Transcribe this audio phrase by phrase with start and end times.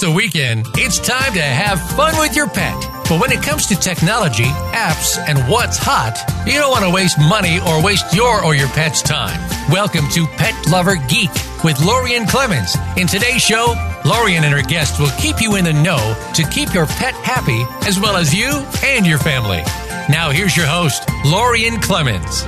[0.00, 0.66] It's the weekend.
[0.76, 2.74] It's time to have fun with your pet.
[3.06, 6.16] But when it comes to technology, apps, and what's hot,
[6.46, 9.38] you don't want to waste money or waste your or your pet's time.
[9.70, 11.28] Welcome to Pet Lover Geek
[11.62, 12.74] with Lorien Clemens.
[12.96, 13.74] In today's show,
[14.06, 17.62] Lorien and her guests will keep you in the know to keep your pet happy
[17.86, 18.48] as well as you
[18.82, 19.60] and your family.
[20.08, 22.44] Now, here's your host, Lorien Clemens.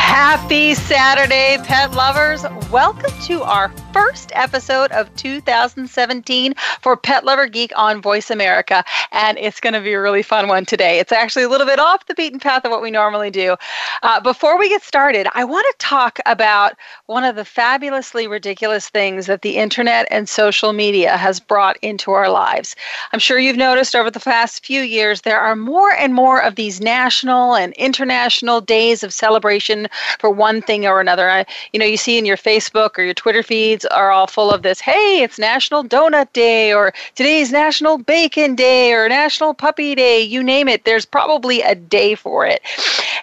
[0.00, 2.46] Happy Saturday, pet lovers.
[2.70, 8.84] Welcome to our first episode of 2017 for Pet Lover Geek on Voice America.
[9.10, 11.00] And it's going to be a really fun one today.
[11.00, 13.56] It's actually a little bit off the beaten path of what we normally do.
[14.02, 16.74] Uh, before we get started, I want to talk about
[17.06, 22.12] one of the fabulously ridiculous things that the internet and social media has brought into
[22.12, 22.76] our lives.
[23.12, 26.54] I'm sure you've noticed over the past few years there are more and more of
[26.54, 29.88] these national and international days of celebration
[30.18, 31.28] for one thing or another.
[31.28, 34.26] I, you know, you see in your Facebook or your Twitter feeds feeds are all
[34.26, 39.54] full of this hey, it's National Donut Day, or today's National Bacon Day, or National
[39.54, 40.84] Puppy Day, you name it.
[40.84, 42.60] There's probably a day for it.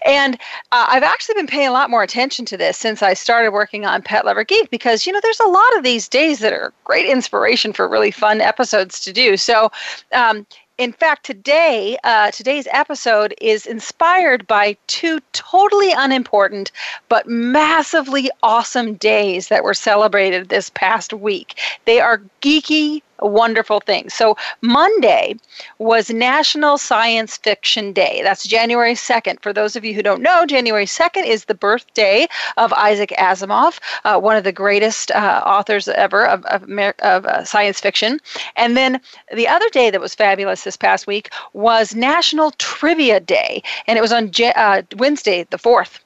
[0.06, 0.36] And
[0.72, 3.86] uh, I've actually been paying a lot more attention to this since I started working
[3.86, 6.74] on Pet Lover Geek because, you know, there's a lot of these days that are
[6.84, 9.38] great inspiration for really fun episodes to do.
[9.38, 9.72] So,
[10.14, 10.46] um,
[10.78, 16.72] in fact, today, uh, today's episode is inspired by two totally unimportant
[17.10, 21.60] but massively awesome days that were celebrated this past week.
[21.86, 24.14] They are geeky wonderful things.
[24.14, 25.36] So, Monday
[25.80, 28.22] was National Science Fiction Day.
[28.24, 29.42] That's January 2nd.
[29.42, 33.80] For those of you who don't know, January 2nd is the birthday of Isaac Asimov,
[34.04, 36.64] uh, one of the greatest uh, authors ever of, of,
[37.00, 38.20] of uh, science fiction.
[38.56, 39.02] And then
[39.34, 44.02] the other day that was fabulous this past week was National Trivia Day, and it
[44.02, 46.00] was on uh, Wednesday, the 4th.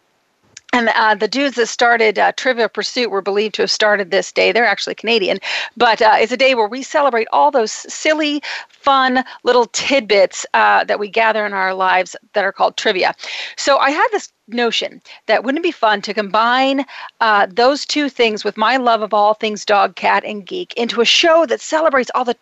[0.74, 4.32] And uh, the dudes that started uh, Trivia Pursuit were believed to have started this
[4.32, 4.52] day.
[4.52, 5.40] They're actually Canadian,
[5.76, 10.86] but uh, it's a day where we celebrate all those silly, fun little tidbits uh,
[10.86, 13.14] that we gather in our lives that are called trivia.
[13.58, 16.86] So I had this notion that wouldn't it be fun to combine
[17.20, 21.02] uh, those two things with my love of all things dog, cat, and geek into
[21.02, 22.38] a show that celebrates all the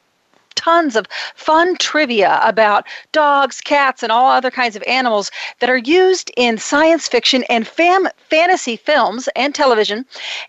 [0.56, 1.06] tons of
[1.36, 6.58] fun trivia about dogs, cats, and all other kinds of animals that are used in
[6.58, 10.06] science fiction and fam- fantasy films and television,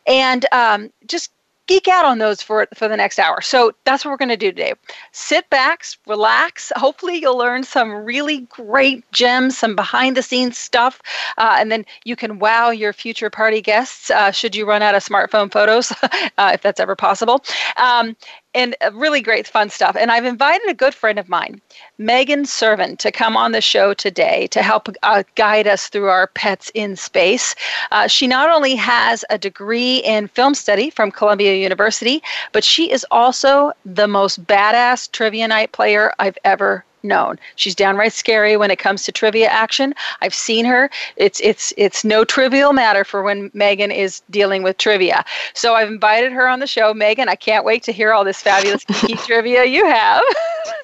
[0.07, 1.31] and um, just
[1.71, 3.41] geek out on those for for the next hour.
[3.41, 4.75] So that's what we're going to do today.
[5.13, 6.73] Sit back, relax.
[6.75, 11.01] Hopefully, you'll learn some really great gems, some behind the scenes stuff,
[11.39, 14.97] uh, and then you can wow your future party guests uh, should you run out
[14.97, 15.93] of smartphone photos,
[16.39, 17.45] uh, if that's ever possible.
[17.77, 18.17] Um,
[18.55, 19.97] and uh, really great fun stuff.
[19.99, 21.61] And I've invited a good friend of mine,
[21.99, 26.27] Megan Servant, to come on the show today to help uh, guide us through our
[26.29, 27.55] pets in space.
[27.93, 32.23] Uh, she not only has a degree in film study from Columbia University,
[32.53, 37.39] but she is also the most badass trivia night player I've ever known.
[37.57, 39.95] She's downright scary when it comes to trivia action.
[40.21, 40.91] I've seen her.
[41.17, 45.25] It's it's it's no trivial matter for when Megan is dealing with trivia.
[45.55, 46.95] So I've invited her on the show.
[46.95, 48.85] Megan, I can't wait to hear all this fabulous
[49.27, 50.23] trivia you have.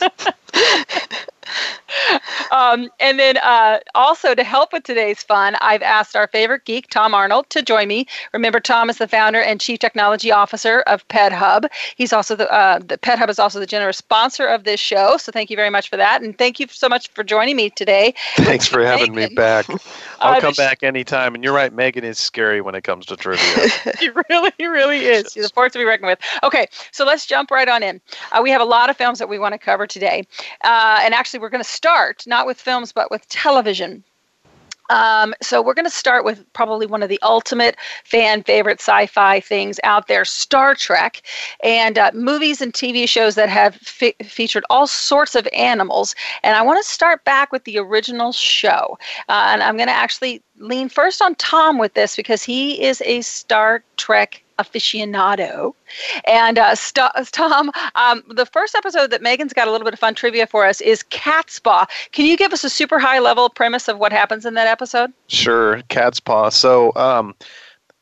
[2.52, 6.88] um, and then uh, also to help with today's fun, I've asked our favorite geek,
[6.90, 8.06] Tom Arnold, to join me.
[8.32, 11.66] Remember, Tom is the founder and chief technology officer of Pet Hub.
[11.96, 15.16] He's also the, uh, the Pet Hub is also the generous sponsor of this show.
[15.16, 17.70] So thank you very much for that, and thank you so much for joining me
[17.70, 18.14] today.
[18.36, 19.30] Thanks for having Megan.
[19.30, 19.66] me back.
[20.20, 21.34] I'll uh, come back anytime.
[21.34, 23.68] And you're right, Megan is scary when it comes to trivia.
[23.98, 25.32] she really, really is.
[25.32, 26.18] She's a force to be reckoned with.
[26.42, 28.00] Okay, so let's jump right on in.
[28.32, 30.26] Uh, we have a lot of films that we want to cover today,
[30.64, 34.04] uh, and actually, we're going to start not with films but with television.
[34.90, 39.40] Um, so we're going to start with probably one of the ultimate fan favorite sci-fi
[39.40, 41.22] things out there, Star Trek,
[41.62, 46.14] and uh, movies and TV shows that have fe- featured all sorts of animals.
[46.42, 48.98] And I want to start back with the original show,
[49.28, 53.02] uh, and I'm going to actually lean first on Tom with this because he is
[53.04, 55.74] a Star Trek aficionado.
[56.26, 60.00] And uh, St- Tom, um, the first episode that Megan's got a little bit of
[60.00, 61.86] fun trivia for us is Catspaw.
[62.12, 65.12] Can you give us a super high level premise of what happens in that episode?
[65.28, 66.52] Sure, Catspaw.
[66.52, 67.34] So, um,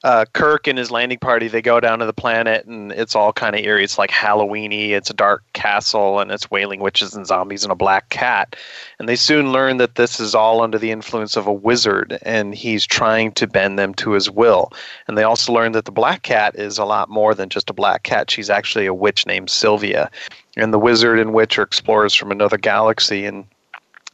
[0.04, 3.32] uh, Kirk and his landing party, they go down to the planet, and it's all
[3.32, 3.82] kind of eerie.
[3.82, 4.90] It's like Halloweeny.
[4.90, 8.54] It's a dark castle, and it's wailing witches and zombies and a black cat.
[8.98, 12.54] And they soon learn that this is all under the influence of a wizard, and
[12.54, 14.70] he's trying to bend them to his will.
[15.08, 17.74] And they also learn that the black cat is a lot more than just a
[17.74, 18.30] black cat.
[18.30, 20.10] She's actually a witch named Sylvia,
[20.54, 23.46] and the wizard and witch are explorers from another galaxy, and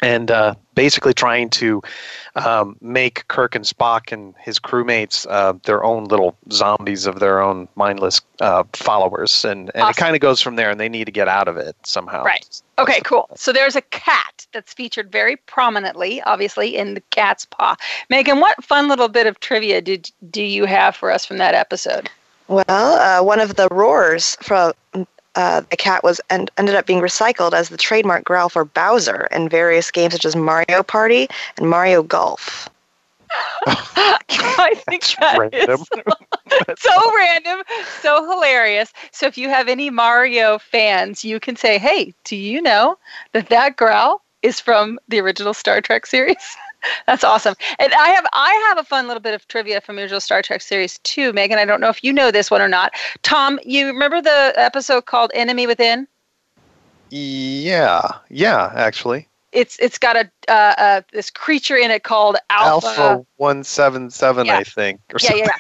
[0.02, 1.82] and uh, basically trying to
[2.36, 7.40] um, make Kirk and Spock and his crewmates uh, their own little zombies of their
[7.40, 9.90] own mindless uh, followers, and, and Awesome.
[9.90, 10.70] it kind of goes from there.
[10.70, 12.24] And they need to get out of it somehow.
[12.24, 12.62] Right.
[12.78, 13.28] Okay, cool.
[13.36, 17.76] So there's a cat that's featured very prominently, obviously, in the cat's paw.
[18.08, 21.54] Megan, what fun little bit of trivia did do you have for us from that
[21.54, 22.08] episode?
[22.48, 24.72] Well, uh, one of the roars from
[25.34, 29.28] uh, the cat was and ended up being recycled as the trademark growl for Bowser
[29.30, 32.68] in various games such as Mario Party and Mario Golf.
[33.66, 35.84] I think that Random.
[36.68, 37.62] is so random,
[38.00, 38.92] so hilarious.
[39.12, 42.98] So if you have any Mario fans, you can say, "Hey, do you know
[43.32, 46.36] that that growl is from the original Star Trek series?"
[47.06, 47.54] That's awesome.
[47.78, 50.42] And I have I have a fun little bit of trivia from the original Star
[50.42, 51.58] Trek series too, Megan.
[51.58, 52.92] I don't know if you know this one or not.
[53.22, 56.06] Tom, you remember the episode called Enemy Within?
[57.10, 59.28] Yeah, yeah, actually.
[59.52, 62.86] It's it's got a uh, uh, this creature in it called Alpha.
[62.86, 64.48] Alpha one seven seven.
[64.48, 65.00] I think.
[65.12, 65.44] Or yeah, something.
[65.44, 65.52] yeah,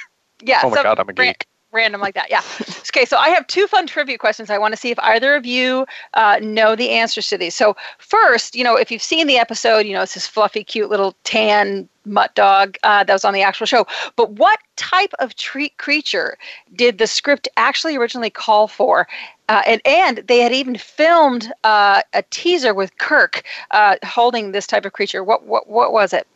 [0.42, 0.54] yeah.
[0.54, 1.46] yeah Oh my so god, I'm a geek.
[1.72, 2.30] Random like that.
[2.30, 2.42] Yeah.
[2.90, 4.50] Okay, so I have two fun trivia questions.
[4.50, 7.54] I want to see if either of you uh, know the answers to these.
[7.54, 10.90] So first, you know, if you've seen the episode, you know, it's this fluffy, cute
[10.90, 13.86] little tan mutt dog uh, that was on the actual show.
[14.16, 16.36] But what type of treat creature
[16.74, 19.06] did the script actually originally call for?
[19.48, 24.66] Uh, and and they had even filmed uh, a teaser with Kirk uh, holding this
[24.66, 25.22] type of creature.
[25.22, 26.26] What what what was it?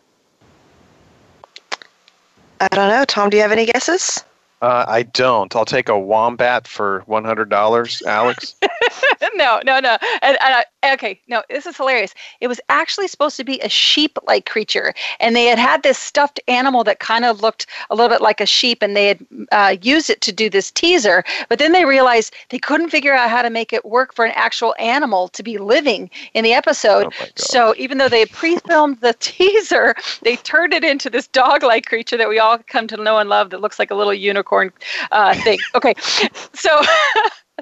[2.60, 3.04] I don't know.
[3.04, 4.22] Tom, do you have any guesses?
[4.62, 5.54] Uh, I don't.
[5.54, 8.54] I'll take a wombat for one hundred dollars, Alex.
[9.34, 9.96] no, no, no.
[10.22, 12.14] And, and I, okay, no, this is hilarious.
[12.40, 16.40] It was actually supposed to be a sheep-like creature, and they had had this stuffed
[16.48, 19.76] animal that kind of looked a little bit like a sheep, and they had uh,
[19.82, 21.24] used it to do this teaser.
[21.48, 24.32] But then they realized they couldn't figure out how to make it work for an
[24.34, 27.12] actual animal to be living in the episode.
[27.20, 32.16] Oh so even though they pre-filmed the teaser, they turned it into this dog-like creature
[32.16, 34.72] that we all come to know and love that looks like a little unicorn
[35.12, 35.58] uh, thing.
[35.74, 35.94] Okay,
[36.52, 36.80] so.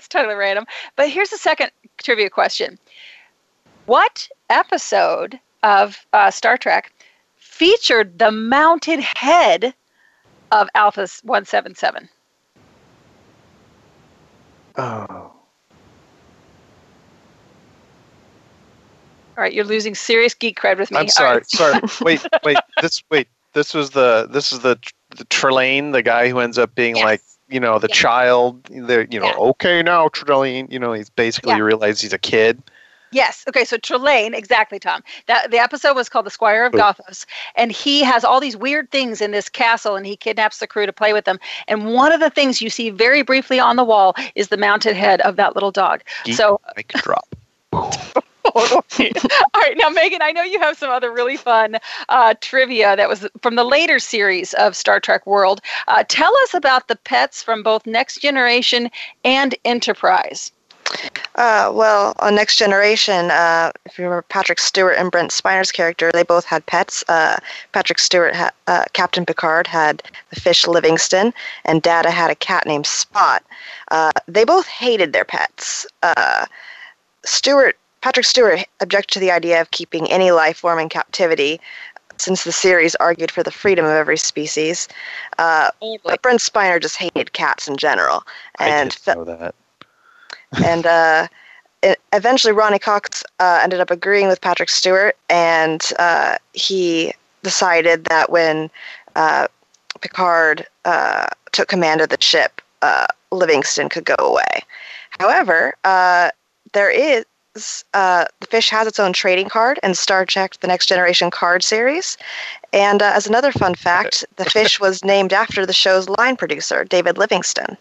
[0.03, 0.67] That's totally random.
[0.97, 1.71] But here's the second
[2.03, 2.77] trivia question
[3.87, 6.93] What episode of uh, Star Trek
[7.37, 9.75] featured the mounted head
[10.51, 12.09] of Alpha 177?
[14.77, 14.83] oh.
[19.35, 20.99] All right, you're losing serious geek cred with me.
[20.99, 21.37] I'm sorry.
[21.37, 21.47] right.
[21.51, 21.81] Sorry.
[22.03, 22.59] Wait, wait.
[22.83, 23.29] This wait.
[23.55, 24.79] This was the this is the
[25.17, 27.05] the Trelane, the guy who ends up being Yes.
[27.05, 27.23] like
[27.53, 27.95] you know the Yeah.
[27.95, 28.65] child.
[28.65, 29.37] The you know Yeah.
[29.53, 30.71] okay now Trelane.
[30.73, 31.59] You know he's basically Yeah.
[31.59, 32.63] you realize he's a kid.
[33.15, 33.45] Yes.
[33.47, 33.67] Okay.
[33.67, 35.03] So Trelane, exactly, Tom.
[35.27, 36.73] That the episode was called "The Squire of.
[36.73, 37.27] Gothos,"
[37.57, 40.87] and he has all these weird things in this castle, and he kidnaps the crew
[40.87, 41.39] to play with them.
[41.69, 44.97] And one of the things you see very briefly on the wall is the mounted
[44.97, 46.03] head of that little dog.
[46.25, 46.37] Geek.
[46.37, 47.05] So Make it
[48.53, 48.87] drop.
[49.55, 51.77] All right, now Megan, I know you have some other really fun
[52.09, 55.61] uh, trivia that was from the later series of Star Trek World.
[55.89, 58.91] Uh, tell us about the pets from both Next Generation
[59.25, 60.53] and Enterprise.
[61.37, 66.11] Uh, well, on Next Generation, uh, if you remember Patrick Stewart and Brent Spiner's character,
[66.13, 67.03] they both had pets.
[67.09, 67.37] Uh,
[67.73, 71.33] Patrick Stewart, ha- uh, Captain Picard, had the fish Livingston,
[71.65, 73.43] and Data had a cat named Spot.
[73.91, 75.87] Uh, they both hated their pets.
[76.03, 76.45] Uh,
[77.25, 81.61] Stewart, Patrick Stewart objected to the idea of keeping any life form in captivity,
[82.19, 84.89] since the series argued for the freedom of every species.
[85.39, 85.71] Uh,
[86.05, 88.25] but Brent Spiner just hated cats in general,
[88.59, 89.55] I and didn't know that.
[90.65, 91.29] and uh,
[91.82, 98.05] it, eventually Ronny Cox uh, ended up agreeing with Patrick Stewart, and uh, he decided
[98.06, 98.71] that when
[99.17, 99.47] uh,
[100.01, 104.63] Picard uh, took command of the ship, uh, Livingston could go away.
[105.19, 106.31] However, uh,
[106.73, 107.25] there is
[107.94, 111.63] uh, the fish has its own trading card in Star Trek: The Next Generation card
[111.63, 112.17] series.
[112.73, 116.85] And uh, as another fun fact, the fish was named after the show's line producer,
[116.85, 117.77] David Livingston.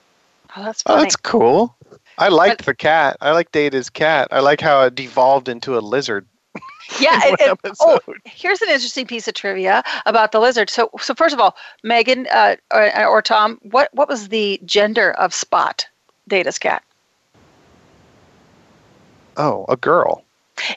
[0.57, 1.75] Oh, that's Oh, that's cool.
[2.17, 3.15] I liked the cat.
[3.21, 4.27] I like Data's cat.
[4.31, 6.25] I like how it devolved into a lizard.
[6.99, 7.15] yeah.
[7.27, 10.69] in and- one and- oh, here's an interesting piece of trivia about the lizard.
[10.69, 15.11] So, so first of all, Megan uh, or, or Tom, what what was the gender
[15.13, 15.87] of Spot,
[16.27, 16.83] Data's cat?
[19.41, 20.23] Oh, a girl.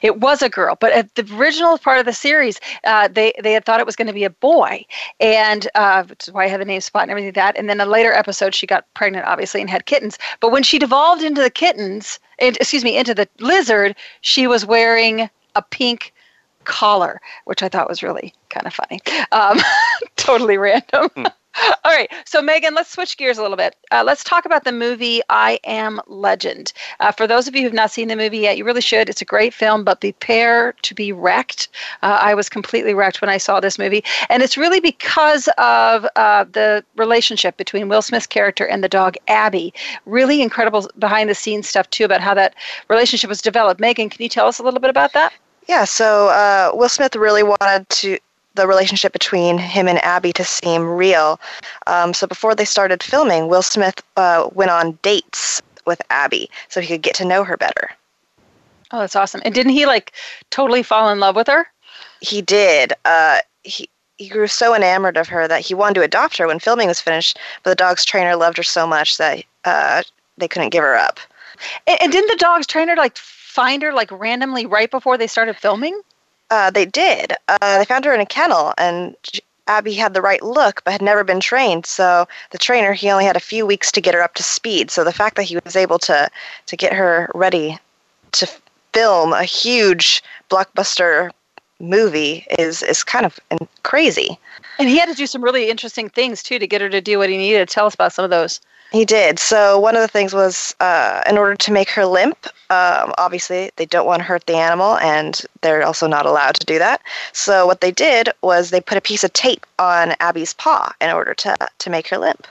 [0.01, 3.53] It was a girl, but at the original part of the series, uh, they they
[3.53, 4.83] had thought it was going to be a boy,
[5.19, 7.57] and uh, which is why I had the name Spot and everything like that.
[7.59, 10.17] And then a later episode, she got pregnant, obviously, and had kittens.
[10.39, 14.65] But when she devolved into the kittens, and, excuse me, into the lizard, she was
[14.65, 16.11] wearing a pink
[16.63, 18.99] collar, which I thought was really kind of funny.
[19.31, 19.59] Um,
[20.15, 21.11] totally random.
[21.83, 23.75] All right, so Megan, let's switch gears a little bit.
[23.91, 26.73] Uh, let's talk about the movie I Am Legend.
[26.99, 29.07] Uh, for those of you who've not seen the movie yet, you really should.
[29.07, 31.69] It's a great film, but prepare to be wrecked.
[32.01, 36.05] Uh, I was completely wrecked when I saw this movie, and it's really because of
[36.15, 39.73] uh, the relationship between Will Smith's character and the dog Abby.
[40.05, 42.55] Really incredible behind the scenes stuff too about how that
[42.89, 43.79] relationship was developed.
[43.79, 45.33] Megan, can you tell us a little bit about that?
[45.67, 48.19] Yeah, so uh, Will Smith really wanted to
[48.55, 51.39] the relationship between him and Abby to seem real.
[51.87, 56.81] Um, so before they started filming, Will Smith uh, went on dates with Abby so
[56.81, 57.91] he could get to know her better.
[58.91, 59.41] Oh, that's awesome!
[59.45, 60.13] And didn't he like
[60.49, 61.67] totally fall in love with her?
[62.21, 62.93] He did.
[63.03, 66.59] Uh, he he grew so enamored of her that he wanted to adopt her when
[66.59, 70.03] filming was finished, but the dog's trainer loved her so much that uh,
[70.37, 71.19] they couldn't give her up.
[71.87, 75.57] And, and didn't the dog's trainer like find her like randomly right before they started
[75.57, 75.99] filming?
[76.49, 77.33] Uh, they did.
[77.47, 79.15] Uh, they found her in a kennel, and
[79.67, 81.85] Abby had the right look, but had never been trained.
[81.85, 84.91] So the trainer, he only had a few weeks to get her up to speed.
[84.91, 86.29] So the fact that he was able to
[86.67, 87.79] to get her ready
[88.33, 88.47] to
[88.93, 91.31] film a huge blockbuster
[91.79, 93.39] movie is is kind of
[93.83, 94.37] crazy.
[94.77, 97.17] And he had to do some really interesting things too to get her to do
[97.17, 97.67] what he needed.
[97.69, 98.61] Tell us about some of those.
[98.91, 99.39] He did.
[99.39, 103.71] So one of the things was, uh, in order to make her limp, um, obviously
[103.75, 107.01] they don't want to hurt the animal, and they're also not allowed to do that.
[107.33, 111.09] So what they did was they put a piece of tape on Abby's paw in
[111.11, 112.47] order to to make her limp.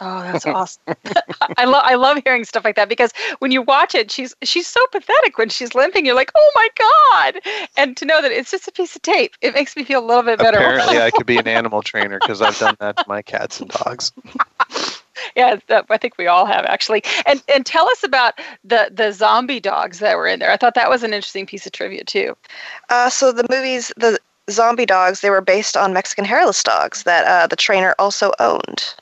[0.00, 0.82] Oh, that's awesome!
[1.56, 4.66] I love I love hearing stuff like that because when you watch it, she's she's
[4.66, 6.04] so pathetic when she's limping.
[6.04, 7.40] You're like, oh my god!
[7.76, 10.06] And to know that it's just a piece of tape, it makes me feel a
[10.06, 10.58] little bit better.
[10.58, 13.70] Apparently, I could be an animal trainer because I've done that to my cats and
[13.70, 14.12] dogs.
[15.36, 17.02] Yeah, that, I think we all have actually.
[17.26, 20.50] And and tell us about the the zombie dogs that were in there.
[20.50, 22.36] I thought that was an interesting piece of trivia too.
[22.90, 24.18] Uh, so the movies, the
[24.50, 28.94] zombie dogs, they were based on Mexican hairless dogs that uh, the trainer also owned.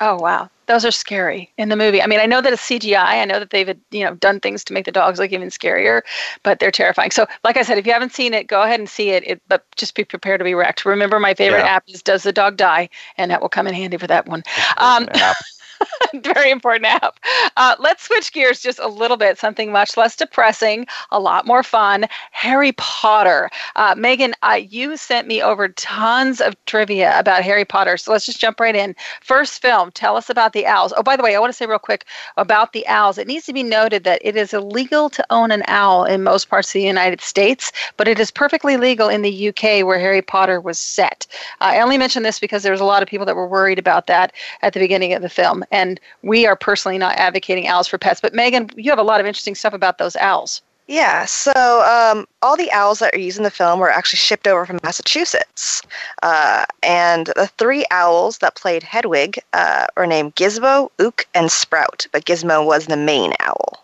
[0.00, 2.02] Oh wow, those are scary in the movie.
[2.02, 2.96] I mean, I know that it's CGI.
[2.96, 6.02] I know that they've you know done things to make the dogs look even scarier,
[6.42, 7.10] but they're terrifying.
[7.10, 9.26] So, like I said, if you haven't seen it, go ahead and see it.
[9.26, 10.84] it but just be prepared to be wrecked.
[10.84, 11.76] Remember, my favorite yeah.
[11.76, 14.42] app is "Does the Dog Die?" and that will come in handy for that one.
[14.78, 15.08] Um,
[16.22, 17.18] very important app.
[17.56, 19.38] Uh, let's switch gears just a little bit.
[19.38, 22.06] Something much less depressing, a lot more fun.
[22.32, 23.50] Harry Potter.
[23.76, 27.96] Uh, Megan, uh, you sent me over tons of trivia about Harry Potter.
[27.96, 28.94] So let's just jump right in.
[29.22, 30.92] First film, tell us about the owls.
[30.96, 32.04] Oh, by the way, I want to say real quick
[32.36, 33.18] about the owls.
[33.18, 36.48] It needs to be noted that it is illegal to own an owl in most
[36.48, 40.22] parts of the United States, but it is perfectly legal in the UK where Harry
[40.22, 41.26] Potter was set.
[41.60, 43.78] Uh, I only mention this because there was a lot of people that were worried
[43.78, 45.64] about that at the beginning of the film.
[45.74, 48.20] And we are personally not advocating owls for pets.
[48.20, 50.62] But Megan, you have a lot of interesting stuff about those owls.
[50.86, 51.52] Yeah, so
[51.82, 54.78] um, all the owls that are used in the film were actually shipped over from
[54.84, 55.82] Massachusetts.
[56.22, 62.06] Uh, and the three owls that played Hedwig uh, were named Gizmo, Ook, and Sprout,
[62.12, 63.82] but Gizmo was the main owl.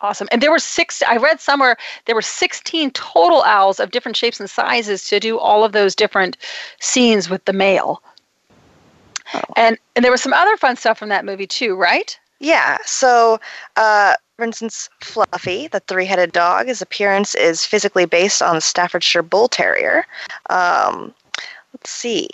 [0.00, 0.26] Awesome.
[0.32, 1.76] And there were six, I read somewhere,
[2.06, 5.94] there were 16 total owls of different shapes and sizes to do all of those
[5.94, 6.36] different
[6.80, 8.02] scenes with the male.
[9.56, 12.18] And and there was some other fun stuff from that movie too, right?
[12.40, 12.78] Yeah.
[12.84, 13.38] So,
[13.76, 19.22] uh, for instance, Fluffy, the three-headed dog, his appearance is physically based on the Staffordshire
[19.22, 20.04] Bull Terrier.
[20.50, 21.14] Um,
[21.72, 22.28] let's see.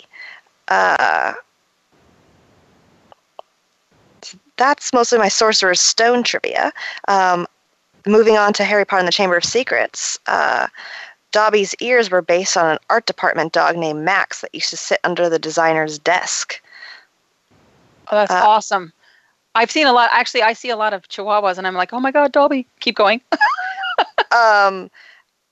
[0.67, 1.33] Uh,
[4.57, 6.73] that's mostly my Sorcerer's Stone trivia.
[7.07, 7.47] Um,
[8.07, 10.17] moving on to Harry Potter and the Chamber of Secrets.
[10.25, 10.67] Uh,
[11.31, 14.99] Dobby's ears were based on an art department dog named Max that used to sit
[15.03, 16.61] under the designer's desk.
[18.11, 18.93] Oh, that's uh, awesome.
[19.55, 20.09] I've seen a lot.
[20.13, 22.95] Actually, I see a lot of Chihuahuas, and I'm like, oh my god, Dobby, keep
[22.95, 23.21] going.
[24.31, 24.89] um,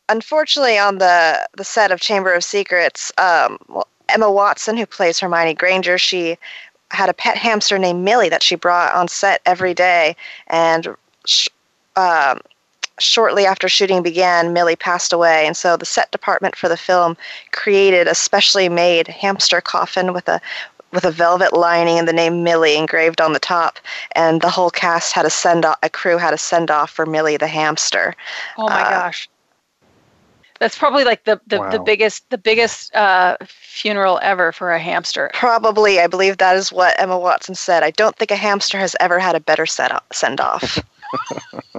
[0.09, 5.19] unfortunately, on the the set of Chamber of Secrets, um, well, Emma Watson, who plays
[5.19, 6.37] Hermione Granger, she
[6.91, 10.15] had a pet hamster named Millie that she brought on set every day,
[10.47, 10.95] and
[11.25, 11.49] sh-
[11.95, 12.39] um,
[12.99, 17.17] shortly after shooting began, Millie passed away, and so the set department for the film
[17.51, 20.39] created a specially made hamster coffin with a
[20.91, 23.79] with a velvet lining and the name Millie engraved on the top.
[24.13, 27.05] And the whole cast had a send off, a crew had a send off for
[27.05, 28.15] Millie the hamster.
[28.57, 29.29] Oh my uh, gosh.
[30.59, 31.69] That's probably like the, the, wow.
[31.69, 35.29] the biggest the biggest uh, funeral ever for a hamster.
[35.35, 37.83] Probably, I believe that is what Emma Watson said.
[37.83, 40.83] I don't think a hamster has ever had a better set send off.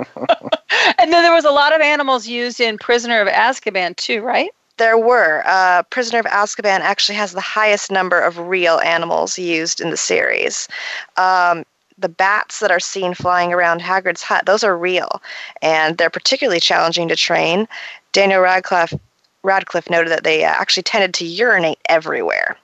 [0.99, 4.51] and then there was a lot of animals used in Prisoner of Azkaban too, right?
[4.79, 5.43] There were.
[5.45, 9.97] Uh, Prisoner of Azkaban actually has the highest number of real animals used in the
[9.97, 10.69] series.
[11.17, 11.65] Um,
[11.99, 15.21] the bats that are seen flying around Hagrid's hut, those are real,
[15.63, 17.67] and they're particularly challenging to train.
[18.13, 18.95] Daniel Radcliffe
[19.43, 22.57] Radcliffe noted that they uh, actually tended to urinate everywhere.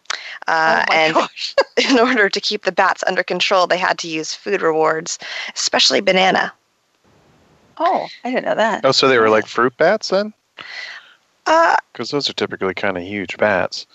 [0.47, 1.55] Uh, oh my and gosh.
[1.91, 5.19] in order to keep the bats under control, they had to use food rewards,
[5.55, 6.53] especially banana.
[7.79, 8.85] Oh, I didn't know that.
[8.85, 10.33] Oh, so they were like fruit bats then?
[11.47, 13.87] Uh, Because those are typically kind of huge bats.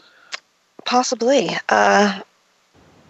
[0.86, 1.52] Possibly.
[1.70, 2.22] Uh,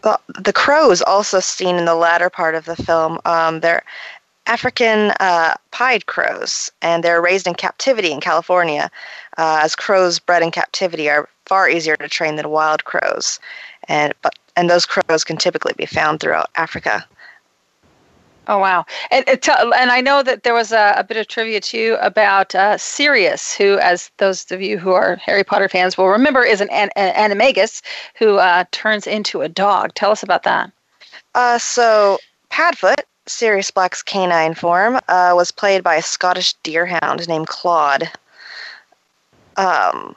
[0.01, 3.19] the, the crows also seen in the latter part of the film.
[3.25, 3.84] Um, they're
[4.50, 8.89] African uh, pied crows, and they're raised in captivity in California,
[9.38, 13.39] uh, as crows bred in captivity are far easier to train than wild crows,
[13.88, 17.05] and but and those crows can typically be found throughout Africa.
[18.49, 18.83] Oh wow!
[19.11, 22.55] And it and I know that there was a, a bit of trivia too about
[22.55, 26.59] uh, Sirius, who, as those of you who are Harry Potter fans will remember, is
[26.59, 27.83] an, an, an animagus
[28.17, 29.93] who uh, turns into a dog.
[29.93, 30.71] Tell us about that.
[31.35, 32.17] Uh, so
[32.49, 38.09] Padfoot, Sirius Black's canine form, uh, was played by a Scottish deerhound named Claude.
[39.57, 40.15] Um,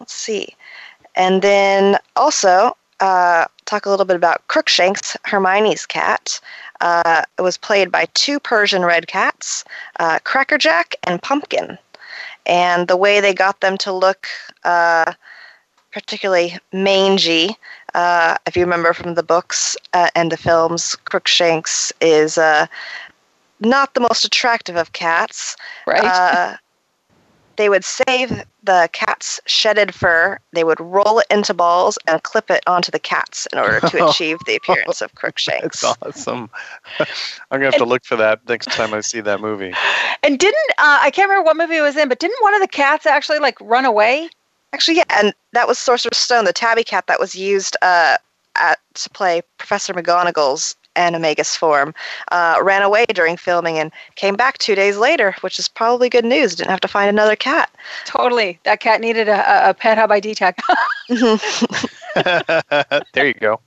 [0.00, 0.56] let's see,
[1.14, 6.40] and then also uh, talk a little bit about Crookshanks, Hermione's cat.
[6.80, 9.64] Uh, it was played by two Persian red cats,
[10.00, 11.78] uh, Crackerjack and Pumpkin.
[12.46, 14.26] And the way they got them to look
[14.64, 15.12] uh,
[15.92, 17.56] particularly mangy,
[17.94, 22.66] uh, if you remember from the books uh, and the films, Crookshanks is uh,
[23.60, 25.56] not the most attractive of cats.
[25.86, 26.58] Right.
[27.56, 32.50] They would save the cat's shedded fur, they would roll it into balls and clip
[32.50, 35.80] it onto the cats in order to achieve the appearance of Crookshanks.
[35.82, 36.50] That's awesome.
[37.00, 37.06] I'm
[37.60, 39.72] gonna have to look for that next time I see that movie.
[40.22, 42.60] and didn't uh, I can't remember what movie it was in, but didn't one of
[42.60, 44.30] the cats actually like run away?
[44.72, 48.16] Actually, yeah, and that was Sorcerer's Stone, the tabby cat that was used uh,
[48.56, 51.94] at, to play Professor McGonagall's animagus form,
[52.32, 56.24] uh, ran away during filming and came back two days later, which is probably good
[56.24, 56.54] news.
[56.54, 57.70] Didn't have to find another cat.
[58.04, 60.56] Totally, that cat needed a, a- a pet hub ID tag.
[63.12, 63.60] there you go.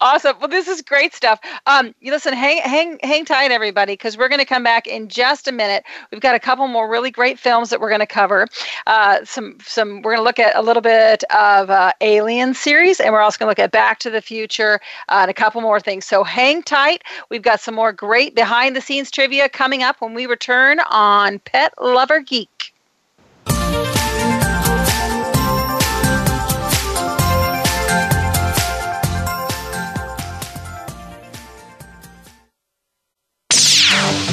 [0.00, 0.36] Awesome.
[0.38, 1.40] Well, this is great stuff.
[1.66, 5.08] Um, you listen, hang, hang, hang tight, everybody, because we're going to come back in
[5.08, 5.84] just a minute.
[6.10, 8.46] We've got a couple more really great films that we're going to cover.
[8.86, 10.02] Uh, some, some.
[10.02, 13.38] We're going to look at a little bit of uh, Alien series, and we're also
[13.38, 16.04] going to look at Back to the Future uh, and a couple more things.
[16.04, 17.02] So hang tight.
[17.30, 22.20] We've got some more great behind-the-scenes trivia coming up when we return on Pet Lover
[22.20, 22.74] Geek.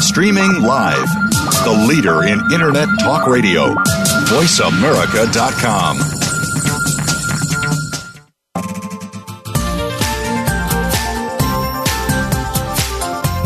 [0.00, 1.06] Streaming live.
[1.64, 3.74] The leader in Internet talk radio.
[4.30, 5.98] VoiceAmerica.com.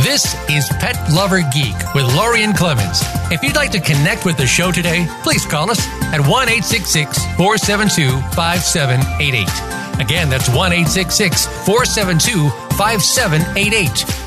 [0.00, 3.02] This is Pet Lover Geek with Lorien Clemens.
[3.32, 8.10] If you'd like to connect with the show today, please call us at 1 472
[8.36, 10.00] 5788.
[10.00, 12.63] Again, that's 1 472 5788.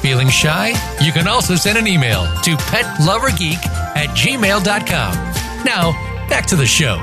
[0.01, 0.69] Feeling shy?
[1.03, 5.13] You can also send an email to petlovergeek at gmail.com.
[5.65, 5.91] Now,
[6.29, 6.95] back to the show.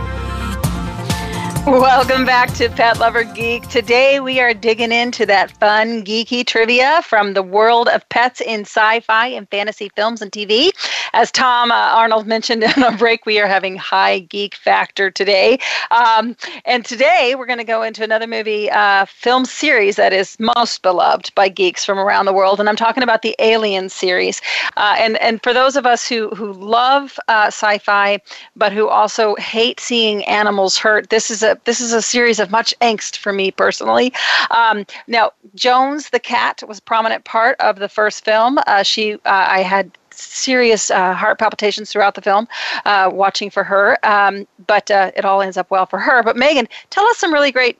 [1.67, 3.67] Welcome back to Pet Lover Geek.
[3.69, 8.61] Today we are digging into that fun, geeky trivia from the world of pets in
[8.61, 10.73] sci fi and fantasy films and TV.
[11.15, 15.61] As Tom uh, Arnold mentioned in a break, we are having high geek factor today.
[15.93, 20.37] Um, and today we're going to go into another movie uh, film series that is
[20.41, 22.59] most beloved by geeks from around the world.
[22.59, 24.43] And I'm talking about the Alien series.
[24.77, 28.19] Uh, and, and for those of us who, who love uh, sci fi,
[28.57, 32.51] but who also hate seeing animals hurt, this is a this is a series of
[32.51, 34.13] much angst for me personally.
[34.51, 38.59] Um, now, Jones the cat was a prominent part of the first film.
[38.67, 42.49] Uh, she, uh, I had serious uh, heart palpitations throughout the film
[42.85, 46.37] uh, watching for her um, but uh, it all ends up well for her but
[46.37, 47.79] megan tell us some really great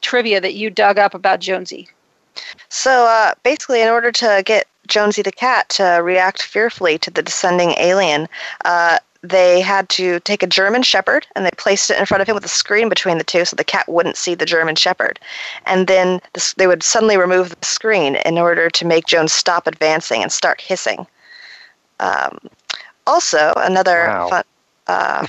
[0.00, 1.88] trivia that you dug up about jonesy
[2.68, 7.22] so uh, basically in order to get jonesy the cat to react fearfully to the
[7.22, 8.28] descending alien
[8.64, 12.28] uh, they had to take a German Shepherd and they placed it in front of
[12.28, 15.18] him with a screen between the two so the cat wouldn't see the German Shepherd.
[15.64, 19.66] And then this, they would suddenly remove the screen in order to make Jones stop
[19.66, 21.06] advancing and start hissing.
[22.00, 22.38] Um,
[23.06, 24.28] also, another wow.
[24.28, 24.44] fun,
[24.86, 25.26] uh,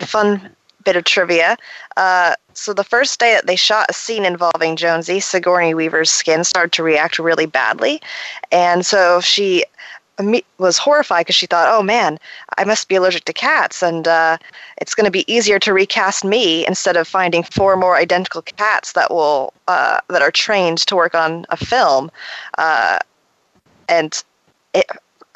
[0.00, 0.50] fun
[0.84, 1.56] bit of trivia.
[1.96, 6.44] Uh, so the first day that they shot a scene involving Jonesy, Sigourney Weaver's skin
[6.44, 8.00] started to react really badly,
[8.50, 9.64] and so she
[10.58, 12.18] was horrified because she thought, "Oh man,
[12.58, 14.38] I must be allergic to cats, and uh,
[14.78, 18.92] it's going to be easier to recast me instead of finding four more identical cats
[18.92, 22.10] that will uh, that are trained to work on a film."
[22.58, 22.98] Uh,
[23.88, 24.22] and
[24.74, 24.86] it,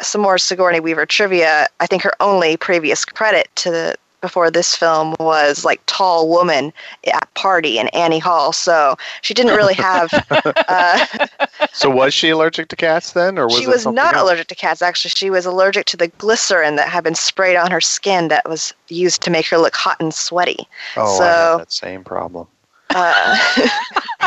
[0.06, 1.68] some more Sigourney Weaver trivia.
[1.80, 6.72] I think her only previous credit to the before this film was like tall woman
[7.12, 8.54] at party in Annie Hall.
[8.54, 10.10] So she didn't really have.
[10.66, 11.06] Uh,
[11.72, 14.22] so was she allergic to cats then, or was she was not else?
[14.22, 14.82] allergic to cats?
[14.82, 18.48] Actually, she was allergic to the glycerin that had been sprayed on her skin that
[18.48, 20.66] was used to make her look hot and sweaty.
[20.96, 22.46] Oh, so, I have that same problem.
[22.90, 23.36] Uh,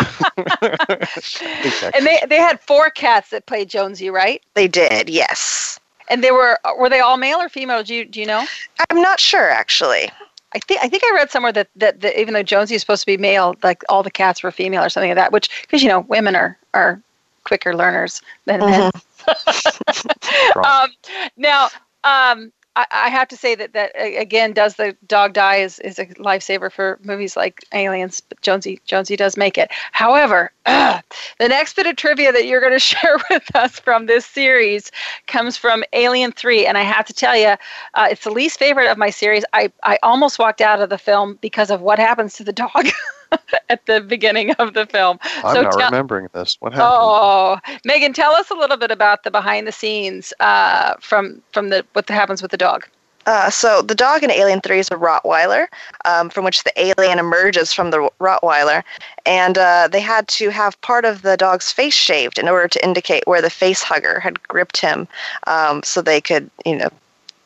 [1.93, 4.43] and they they had four cats that played Jonesy, right?
[4.55, 5.79] They did, yes.
[6.09, 7.83] And they were were they all male or female?
[7.83, 8.45] Do you do you know?
[8.89, 10.09] I'm not sure actually.
[10.53, 13.01] I think I think I read somewhere that, that, that even though Jonesy is supposed
[13.01, 15.31] to be male, like all the cats were female or something like that.
[15.31, 17.01] Which because you know women are are
[17.43, 18.91] quicker learners than men.
[18.91, 20.59] Mm-hmm.
[20.65, 20.89] um,
[21.35, 21.67] now,
[22.03, 22.51] um,
[22.91, 26.71] I, have to say that that again, does the dog die is, is a lifesaver
[26.71, 29.69] for movies like Aliens, but Jonesy Jonesy does make it.
[29.91, 31.01] However, uh,
[31.39, 34.91] the next bit of trivia that you're going to share with us from this series
[35.25, 37.55] comes from Alien Three, and I have to tell you,
[37.95, 39.43] uh, it's the least favorite of my series.
[39.53, 42.87] I I almost walked out of the film because of what happens to the dog.
[43.69, 45.19] at the beginning of the film.
[45.43, 46.57] I'm so not tell- remembering this.
[46.59, 46.91] What happened?
[46.93, 51.69] Oh, Megan, tell us a little bit about the behind the scenes uh, from from
[51.69, 52.87] the what happens with the dog.
[53.27, 55.67] Uh, so the dog in Alien 3 is a Rottweiler,
[56.05, 58.83] um, from which the alien emerges from the Rottweiler,
[59.25, 62.85] and uh, they had to have part of the dog's face shaved in order to
[62.85, 65.09] indicate where the face hugger had gripped him,
[65.45, 66.87] um, so they could, you know,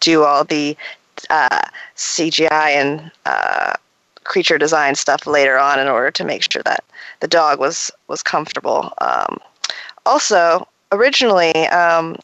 [0.02, 0.78] do all the
[1.32, 1.62] uh,
[1.96, 3.74] CGI and uh,
[4.24, 6.84] creature design stuff later on in order to make sure that
[7.20, 8.94] the dog was was comfortable.
[9.00, 9.38] Um,
[10.06, 12.18] also, originally um,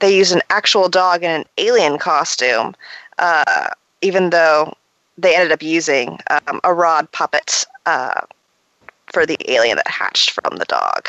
[0.00, 2.74] they used an actual dog in an alien costume,
[3.18, 3.70] uh,
[4.02, 4.74] even though
[5.16, 8.20] they ended up using um, a rod puppet uh,
[9.12, 11.08] for the alien that hatched from the dog.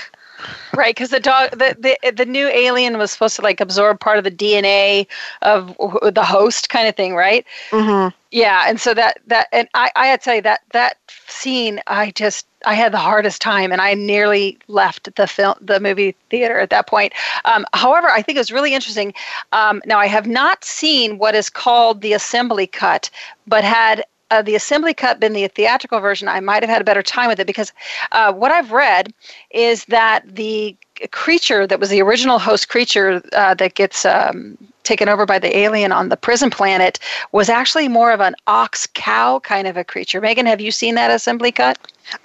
[0.76, 4.18] Right, because the dog, the, the the new alien was supposed to like absorb part
[4.18, 5.08] of the DNA
[5.42, 5.76] of
[6.14, 7.46] the host, kind of thing, right?
[7.72, 8.16] Mm-hmm.
[8.32, 12.12] Yeah, and so that that and I I had to say that that scene, I
[12.12, 16.60] just I had the hardest time, and I nearly left the film the movie theater
[16.60, 17.14] at that point.
[17.46, 19.14] Um, however, I think it was really interesting.
[19.54, 23.10] Um, now I have not seen what is called the assembly cut,
[23.48, 26.86] but had uh, the assembly cut been the theatrical version, I might have had a
[26.86, 27.72] better time with it because
[28.12, 29.14] uh, what I've read
[29.52, 30.76] is that the
[31.12, 35.56] creature that was the original host creature uh, that gets um, taken over by the
[35.56, 37.00] alien on the prison planet
[37.32, 40.22] was actually more of an ox cow kind of a creature.
[40.22, 41.78] Megan, have you seen that assembly cut?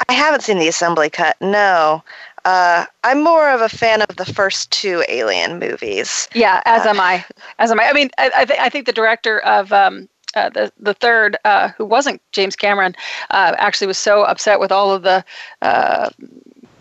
[0.08, 2.02] I haven't seen the assembly cut, no.
[2.44, 6.28] Uh, I'm more of a fan of the first two Alien movies.
[6.34, 7.24] Yeah, as uh, am I.
[7.58, 7.88] As am I.
[7.88, 11.36] I mean, I, I, th- I think the director of um, uh, the the third,
[11.44, 12.94] uh, who wasn't James Cameron,
[13.30, 15.24] uh, actually was so upset with all of the
[15.62, 16.10] uh,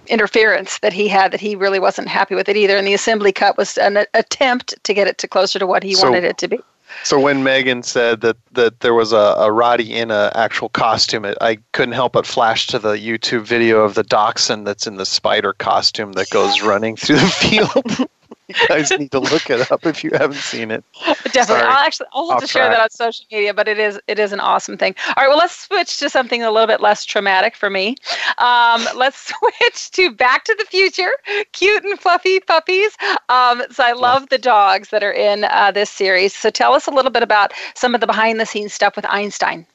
[0.07, 2.77] interference that he had that he really wasn't happy with it either.
[2.77, 5.93] And the assembly cut was an attempt to get it to closer to what he
[5.93, 6.59] so, wanted it to be.
[7.03, 11.23] So when Megan said that, that there was a, a Roddy in an actual costume,
[11.23, 14.95] it, I couldn't help but flash to the YouTube video of the dachshund that's in
[14.95, 18.09] the spider costume that goes running through the field.
[18.59, 20.83] you guys need to look it up if you haven't seen it.
[21.05, 21.43] Definitely.
[21.43, 21.61] Sorry.
[21.61, 24.17] I'll actually I'll have Off to share that on social media, but it is it
[24.17, 24.95] is an awesome thing.
[25.09, 27.95] All right, well let's switch to something a little bit less traumatic for me.
[28.39, 31.11] Um, let's switch to Back to the Future,
[31.51, 32.97] cute and fluffy puppies.
[33.29, 36.35] Um, so I love the dogs that are in uh, this series.
[36.35, 39.05] So tell us a little bit about some of the behind the scenes stuff with
[39.09, 39.67] Einstein.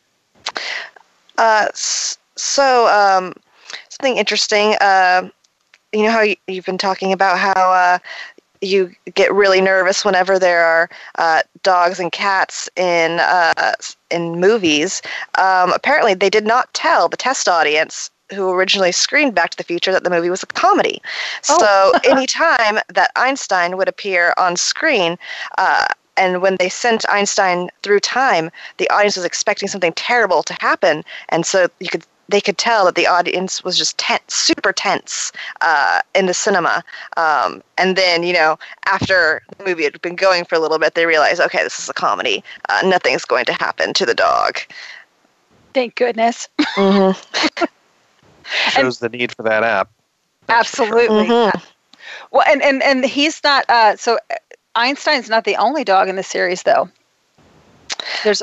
[1.39, 3.35] Uh, so um,
[3.89, 4.75] something interesting.
[4.81, 5.29] Uh,
[5.95, 7.99] you know how you, you've been talking about how uh,
[8.61, 13.73] you get really nervous whenever there are uh, dogs and cats in uh,
[14.11, 15.03] in movies.
[15.37, 19.65] Um, apparently, they did not tell the test audience who originally screened Back to the
[19.65, 21.01] Future that the movie was a comedy.
[21.51, 21.59] Oh.
[21.59, 25.19] So anytime that Einstein would appear on screen.
[25.59, 25.87] Uh,
[26.17, 31.03] and when they sent Einstein through time, the audience was expecting something terrible to happen,
[31.31, 35.33] and so you could they could tell that the audience was just tense, super tense
[35.61, 36.83] uh, in the cinema.
[37.17, 40.95] Um, and then, you know, after the movie had been going for a little bit,
[40.95, 42.43] they realized, okay, this is a comedy.
[42.69, 44.59] Uh, nothing's going to happen to the dog.
[45.75, 46.49] Thank goodness.
[46.77, 47.65] Mm-hmm.
[48.71, 49.91] Shows the need for that app.
[50.49, 51.27] Absolutely.
[51.27, 51.63] Mhm.
[52.31, 53.65] Well, and and and he's not.
[53.69, 54.35] Uh, so uh,
[54.75, 56.89] Einstein's not the only dog in the series, though.
[58.23, 58.43] There's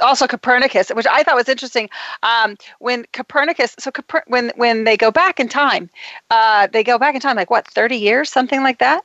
[0.00, 1.88] also Copernicus, which I thought was interesting.
[2.22, 5.90] Um, when Copernicus, so Coper- when when they go back in time,
[6.30, 9.04] uh, they go back in time like what, thirty years, something like that.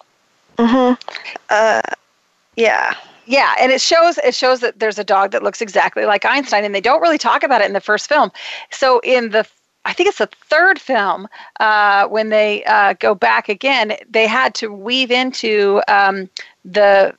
[0.58, 0.94] Mm-hmm.
[1.50, 1.82] Uh,
[2.56, 2.94] yeah.
[3.30, 6.64] Yeah, and it shows it shows that there's a dog that looks exactly like Einstein,
[6.64, 8.32] and they don't really talk about it in the first film.
[8.72, 9.46] So in the
[9.84, 11.28] I think it's the third film
[11.60, 16.30] uh, when they uh, go back again, they had to weave into um,
[16.66, 17.16] the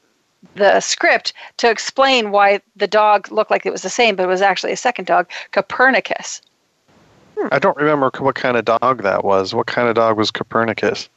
[0.54, 4.28] the script to explain why the dog looked like it was the same, but it
[4.28, 6.42] was actually a second dog, Copernicus.
[7.52, 9.54] I don't remember what kind of dog that was.
[9.54, 11.08] What kind of dog was Copernicus?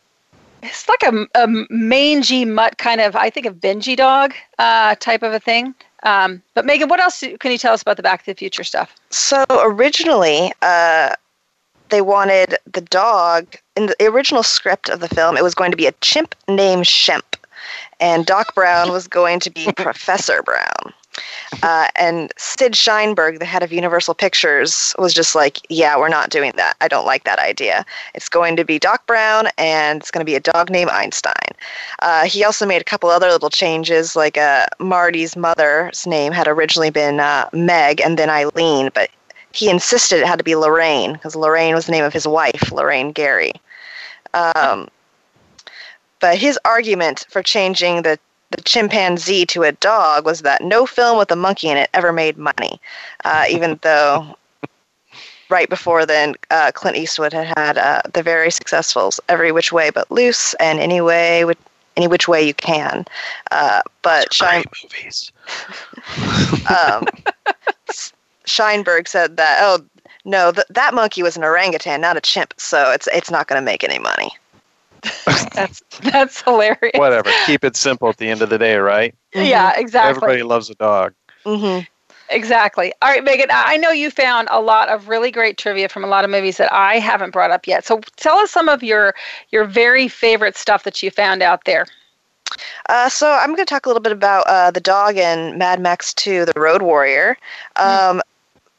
[0.63, 5.23] It's like a, a mangy mutt kind of, I think, a Benji dog uh, type
[5.23, 5.73] of a thing.
[6.03, 8.63] Um, but Megan, what else can you tell us about the Back to the Future
[8.63, 8.95] stuff?
[9.09, 11.15] So originally, uh,
[11.89, 15.37] they wanted the dog in the original script of the film.
[15.37, 17.30] It was going to be a chimp named Shemp,
[17.99, 20.93] and Doc Brown was going to be Professor Brown.
[21.61, 26.29] Uh, and Sid Sheinberg, the head of Universal Pictures, was just like, "Yeah, we're not
[26.29, 26.77] doing that.
[26.79, 27.85] I don't like that idea.
[28.15, 31.33] It's going to be Doc Brown, and it's going to be a dog named Einstein."
[31.99, 36.47] Uh, he also made a couple other little changes, like uh, Marty's mother's name had
[36.47, 39.09] originally been uh, Meg and then Eileen, but
[39.53, 42.71] he insisted it had to be Lorraine because Lorraine was the name of his wife,
[42.71, 43.53] Lorraine Gary.
[44.33, 44.87] Um,
[46.21, 48.17] but his argument for changing the,
[48.51, 52.13] the chimpanzee to a dog was that no film with a monkey in it ever
[52.13, 52.79] made money,
[53.25, 54.37] uh, even though
[55.49, 59.89] right before then uh, Clint Eastwood had had uh, the very successful Every Which Way
[59.89, 61.57] But Loose and Any Way With
[61.97, 63.05] Any Which Way You Can.
[63.51, 65.31] Uh, but Shine, movies.
[66.69, 67.05] um,
[68.45, 69.83] Sheinberg said that oh
[70.25, 73.59] no th- that monkey was an orangutan not a chimp so it's it's not going
[73.59, 74.31] to make any money
[75.53, 75.81] That's
[76.11, 76.97] that's hilarious.
[76.97, 77.29] Whatever.
[77.45, 79.13] Keep it simple at the end of the day, right?
[79.33, 80.17] Yeah, exactly.
[80.17, 81.13] Everybody loves a dog.
[81.45, 81.85] Mm-hmm.
[82.29, 82.93] Exactly.
[83.01, 86.07] All right, Megan, I know you found a lot of really great trivia from a
[86.07, 87.85] lot of movies that I haven't brought up yet.
[87.85, 89.13] So tell us some of your
[89.51, 91.85] your very favorite stuff that you found out there.
[92.89, 95.79] uh, so i'm going to talk a little bit about uh, the dog in mad
[95.79, 97.37] max 2 the road warrior
[97.77, 98.21] um,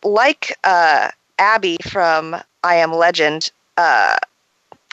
[0.02, 4.16] like uh, abby from i am legend uh,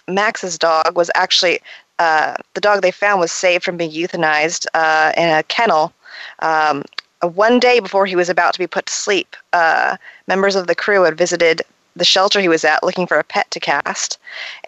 [0.10, 1.60] max's dog was actually
[2.00, 5.93] uh, the dog they found was saved from being euthanized uh, in a kennel
[6.39, 6.84] um,
[7.22, 10.76] one day before he was about to be put to sleep, uh, members of the
[10.76, 11.62] crew had visited
[11.95, 14.17] the shelter he was at looking for a pet to cast,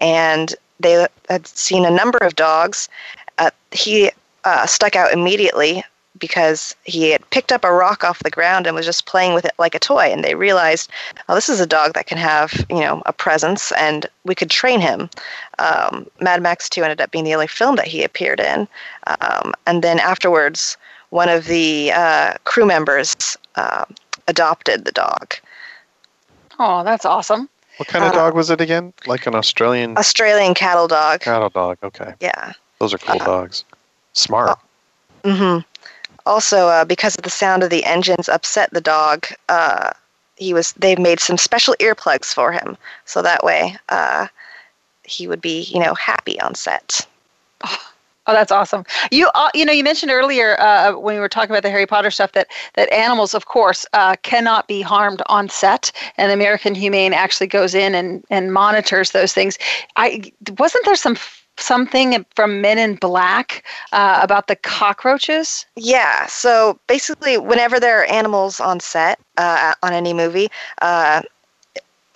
[0.01, 2.89] and they had seen a number of dogs.
[3.37, 4.11] Uh, he
[4.43, 5.83] uh, stuck out immediately
[6.21, 9.43] because he had picked up a rock off the ground and was just playing with
[9.43, 10.05] it like a toy.
[10.05, 10.89] And they realized,
[11.27, 14.49] oh, this is a dog that can have, you know, a presence, and we could
[14.49, 15.09] train him.
[15.59, 18.67] Um, Mad Max 2 ended up being the only film that he appeared in.
[19.19, 20.77] Um, and then afterwards,
[21.09, 23.83] one of the uh, crew members uh,
[24.29, 25.33] adopted the dog.
[26.59, 27.49] Oh, that's awesome.
[27.77, 28.93] What kind of Uh, dog was it again?
[29.07, 31.21] Like an Australian Australian cattle dog.
[31.21, 31.79] cattle dog.
[31.83, 32.13] Okay.
[32.19, 32.53] Yeah.
[32.79, 33.65] Those are cool Uh, dogs.
[34.13, 34.57] Smart.
[35.25, 35.59] hmm
[36.25, 39.91] Also, uh, because of the sound of the engines upset the dog, uh,
[40.35, 40.73] he was.
[40.73, 44.27] They made some special earplugs for him, so that way uh,
[45.03, 47.05] he would be, you know, happy on set.
[48.27, 48.85] Oh, that's awesome.
[49.09, 51.87] You uh, you know you mentioned earlier uh, when we were talking about the Harry
[51.87, 56.75] Potter stuff that that animals, of course, uh, cannot be harmed on set, and American
[56.75, 59.57] Humane actually goes in and and monitors those things.
[59.95, 61.17] I wasn't there some
[61.61, 65.65] something from Men in Black uh, about the cockroaches.
[65.75, 66.25] Yeah.
[66.27, 70.49] So basically, whenever there are animals on set uh, on any movie.
[70.81, 71.21] Uh,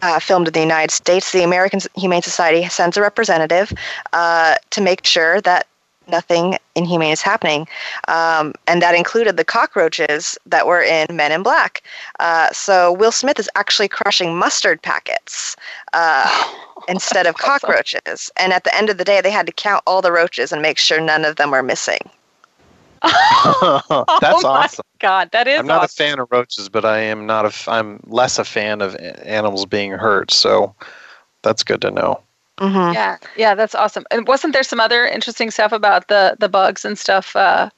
[0.01, 3.71] uh, filmed in the United States, the American Humane Society sends a representative
[4.11, 5.67] uh, to make sure that
[6.07, 7.67] nothing inhumane is happening.
[8.07, 11.81] Um, and that included the cockroaches that were in Men in Black.
[12.19, 15.55] Uh, so Will Smith is actually crushing mustard packets
[15.93, 16.53] uh,
[16.87, 18.31] instead of cockroaches.
[18.37, 20.61] And at the end of the day, they had to count all the roaches and
[20.61, 21.99] make sure none of them were missing.
[23.03, 24.85] That's oh awesome.
[24.99, 25.59] God, that is.
[25.59, 26.05] I'm not awesome.
[26.05, 27.49] a fan of roaches, but I am not a.
[27.49, 30.31] F- I'm less a fan of animals being hurt.
[30.31, 30.73] So
[31.43, 32.21] that's good to know.
[32.57, 32.93] Mm-hmm.
[32.93, 34.05] Yeah, yeah, that's awesome.
[34.09, 37.35] And wasn't there some other interesting stuff about the the bugs and stuff?
[37.35, 37.69] Uh,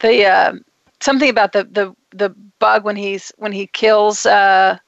[0.00, 0.54] the uh,
[1.00, 4.26] something about the the the bug when he's when he kills.
[4.26, 4.78] Uh,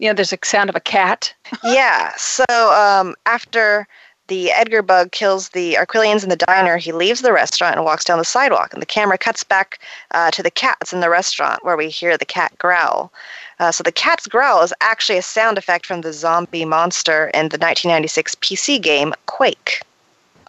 [0.00, 1.32] you know, there's a sound of a cat.
[1.62, 2.12] yeah.
[2.16, 3.86] So um, after
[4.28, 8.04] the Edgar bug kills the Arquillians in the diner, he leaves the restaurant and walks
[8.04, 8.72] down the sidewalk.
[8.72, 9.78] And the camera cuts back
[10.12, 13.12] uh, to the cats in the restaurant where we hear the cat growl.
[13.58, 17.50] Uh, so the cat's growl is actually a sound effect from the zombie monster in
[17.50, 19.82] the 1996 PC game Quake.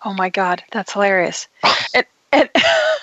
[0.05, 1.47] Oh my God, that's hilarious.
[1.93, 2.49] and, and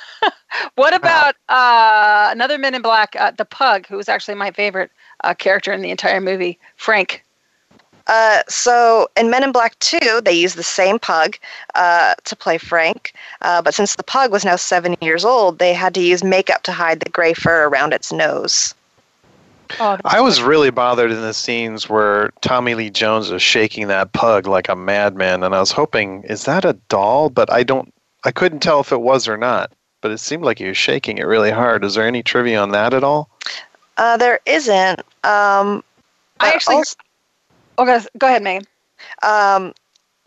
[0.74, 4.90] what about uh, another Men in Black, uh, the pug, who was actually my favorite
[5.24, 7.24] uh, character in the entire movie, Frank?
[8.06, 11.37] Uh, so in Men in Black 2, they used the same pug
[11.74, 15.74] uh, to play Frank, uh, but since the pug was now seven years old, they
[15.74, 18.74] had to use makeup to hide the gray fur around its nose.
[19.78, 24.14] Oh, I was really bothered in the scenes where Tommy Lee Jones was shaking that
[24.14, 27.28] pug like a madman, and I was hoping, is that a doll?
[27.28, 27.92] But I don't,
[28.24, 29.70] I couldn't tell if it was or not.
[30.00, 31.84] But it seemed like he was shaking it really hard.
[31.84, 33.28] Is there any trivia on that at all?
[33.96, 35.00] Uh, there isn't.
[35.24, 35.82] Um,
[36.40, 36.76] I actually.
[36.76, 36.96] also-
[37.78, 38.66] okay, go ahead, Megan.
[39.22, 39.74] um,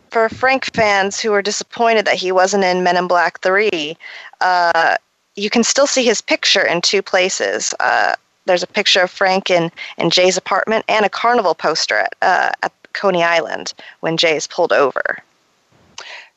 [0.10, 3.98] for Frank fans who were disappointed that he wasn't in Men in Black 3,
[4.42, 4.98] uh,
[5.38, 7.74] you can still see his picture in two places.
[7.80, 12.14] Uh, there's a picture of Frank in, in Jay's apartment and a carnival poster at,
[12.22, 15.20] uh, at Coney Island when Jay is pulled over.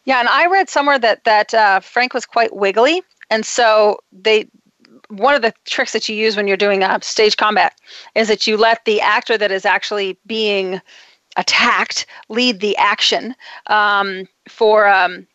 [0.04, 4.46] Yeah, and I read somewhere that that uh, Frank was quite wiggly, and so they
[5.08, 7.78] one of the tricks that you use when you're doing uh, stage combat
[8.14, 10.80] is that you let the actor that is actually being
[11.36, 13.34] attacked lead the action
[13.66, 15.26] um, for um,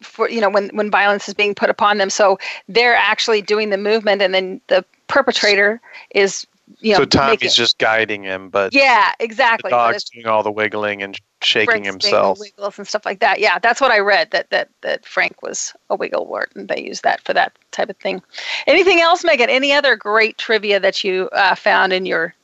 [0.00, 2.10] for you know when when violence is being put upon them.
[2.10, 5.80] So they're actually doing the movement, and then the perpetrator
[6.14, 6.46] is
[6.80, 9.70] you know so Tommy's making- just guiding him, but yeah exactly.
[9.70, 12.38] But dog's doing all the wiggling and shaking Frank's doing the himself.
[12.40, 13.40] wiggles and stuff like that.
[13.40, 14.30] Yeah, that's what I read.
[14.30, 17.90] That that that Frank was a wiggle word, and they use that for that type
[17.90, 18.22] of thing.
[18.66, 19.50] Anything else, Megan?
[19.50, 22.34] Any other great trivia that you uh, found in your?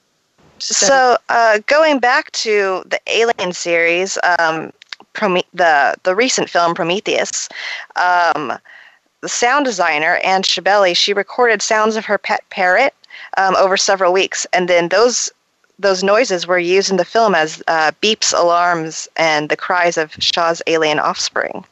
[0.61, 4.73] So, uh, going back to the Alien series, um,
[5.13, 7.49] Prome- the the recent film Prometheus,
[7.97, 8.53] um,
[9.21, 12.95] the sound designer Ann Scibelli she recorded sounds of her pet parrot
[13.37, 15.31] um, over several weeks, and then those
[15.79, 20.13] those noises were used in the film as uh, beeps, alarms, and the cries of
[20.21, 21.65] Shaw's alien offspring.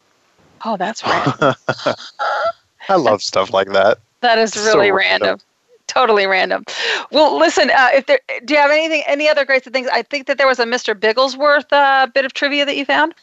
[0.64, 1.54] oh, that's random.
[2.88, 3.98] I love stuff like that.
[4.22, 5.28] that is So really random.
[5.28, 5.46] random.
[5.86, 6.64] Totally random.
[7.10, 7.70] Well, listen.
[7.70, 9.88] Uh, if there, do you have anything, any other great things?
[9.92, 10.98] I think that there was a Mr.
[10.98, 13.14] Bigglesworth uh, bit of trivia that you found.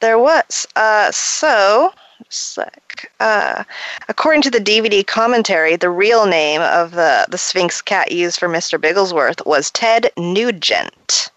[0.00, 0.66] There was.
[0.76, 1.92] Uh, so,
[2.28, 3.10] sec.
[3.20, 3.64] Uh,
[4.08, 8.48] according to the DVD commentary, the real name of the, the Sphynx cat used for
[8.48, 8.80] Mr.
[8.80, 11.30] Bigglesworth was Ted Nugent.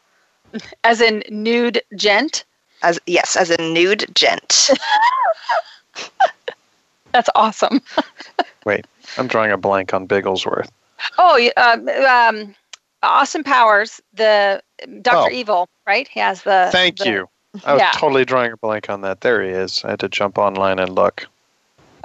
[0.84, 2.44] As in nude gent.
[2.84, 4.70] As yes, as a nude gent.
[7.13, 7.82] That's awesome.
[8.65, 8.86] Wait,
[9.17, 10.70] I'm drawing a blank on Bigglesworth.
[11.17, 12.56] Oh, um, um,
[13.04, 14.62] Austin Powers, the
[15.02, 15.36] Doctor Oh.
[15.36, 16.08] Evil, right?
[16.08, 16.70] He has the.
[16.72, 17.30] Thank the- you.
[17.66, 17.92] I was yeah.
[17.94, 19.22] totally drawing a blank on that.
[19.22, 19.84] There he is.
[19.84, 21.28] I had to jump online and look.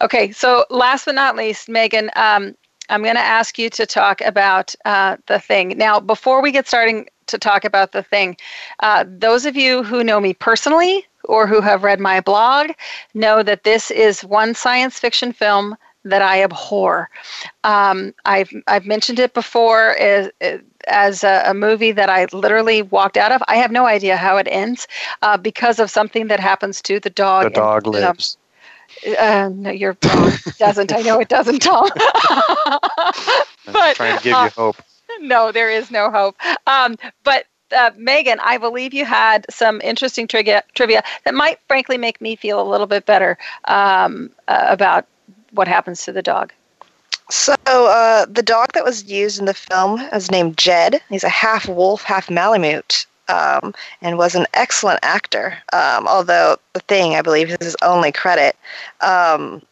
[0.00, 2.54] Okay, so last but not least, Megan, um,
[2.90, 5.76] I'm going to ask you to talk about uh, the thing.
[5.76, 8.36] Now, before we get starting to talk about the thing,
[8.80, 12.70] uh, those of you who know me personally or who have read my blog
[13.14, 17.10] know that this is one science fiction film that I abhor.
[17.64, 20.30] Um, I've I've mentioned it before as
[20.86, 23.42] as a, a movie that I literally walked out of.
[23.48, 24.86] I have no idea how it ends
[25.22, 27.44] uh, because of something that happens to the dog.
[27.44, 28.36] The dog in a- lives.
[29.18, 30.32] uh, no, you're wrong.
[30.46, 30.92] It doesn't.
[30.92, 31.88] I know it doesn't, Tom.
[33.66, 34.76] I'm but trying to give uh, you hope.
[35.20, 36.36] no, there is no hope.
[36.66, 41.98] Um, but uh, Megan, I believe you had some interesting trivia, trivia that might, frankly,
[41.98, 45.06] make me feel a little bit better um, uh, about
[45.50, 46.52] what happens to the dog.
[47.30, 51.00] So uh, the dog that was used in the film is named Jed.
[51.08, 55.58] He's a half wolf, half Malamute, um, and was an excellent actor.
[55.72, 58.56] Um, although the thing, I believe, is his only credit.
[59.00, 59.62] Um,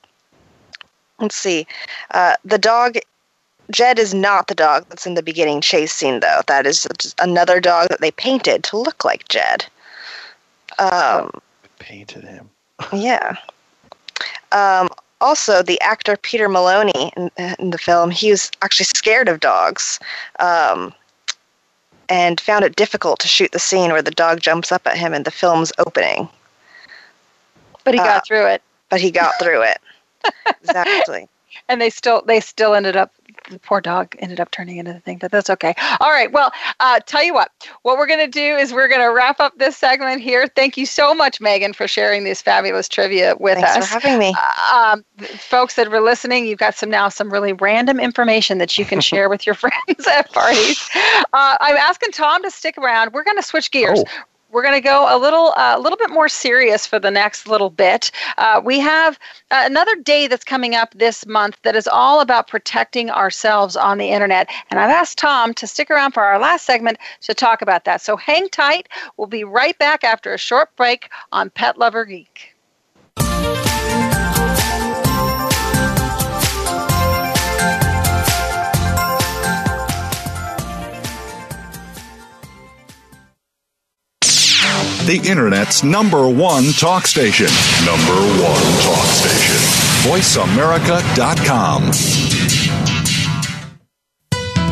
[1.21, 1.67] let's see.
[2.11, 2.97] Uh, the dog,
[3.71, 6.41] Jed, is not the dog that's in the beginning chase scene, though.
[6.49, 6.89] That is
[7.21, 9.65] another dog that they painted to look like Jed.
[10.81, 11.31] Um,
[11.79, 12.51] painted him.
[12.93, 13.37] yeah.
[15.21, 19.99] Also, the actor Peter Maloney in, in, the film, he was actually scared of dogs
[20.41, 20.93] um,
[22.09, 25.15] and found it difficult to shoot the scene where the dog jumps up at him
[25.15, 26.29] in the film's opening.
[27.85, 28.63] But he got uh, through it.
[28.91, 29.79] But he got through it.
[30.63, 31.29] exactly.
[31.69, 33.13] And they still they still ended up
[33.49, 35.75] the poor dog ended up turning into the thing, but that's okay.
[36.01, 36.31] All right.
[36.33, 37.51] Well, uh, tell you what,
[37.83, 40.49] what we're going to do is we're going to wrap up this segment here.
[40.49, 43.75] Thank you so much, Megan, for sharing this fabulous trivia with Thanks us.
[43.75, 44.35] Thanks for having me.
[44.37, 45.05] Uh, um,
[45.39, 49.01] folks that were listening, you've got some now some really random information that you can
[49.03, 50.89] share with your friends at parties.
[51.33, 53.13] Uh, I'm asking Tom to stick around.
[53.13, 54.03] We're going to switch gears.
[54.07, 54.25] Oh
[54.55, 57.49] we're going to go a little uh, a little bit more serious for the next
[57.49, 58.13] little bit.
[58.39, 59.19] Uh, we have
[59.51, 63.99] uh, another day that's coming up this month that is all about protecting ourselves on
[63.99, 67.63] the internet, and I've asked Tom to stick around for our last segment to talk
[67.63, 68.01] about that.
[68.01, 68.89] So hang tight.
[69.17, 72.54] We'll be right back after a short break on Pet Lover Geek.
[85.07, 87.47] The Internet's number one talk station.
[87.85, 89.57] Number one talk station.
[90.09, 91.91] VoiceAmerica.com.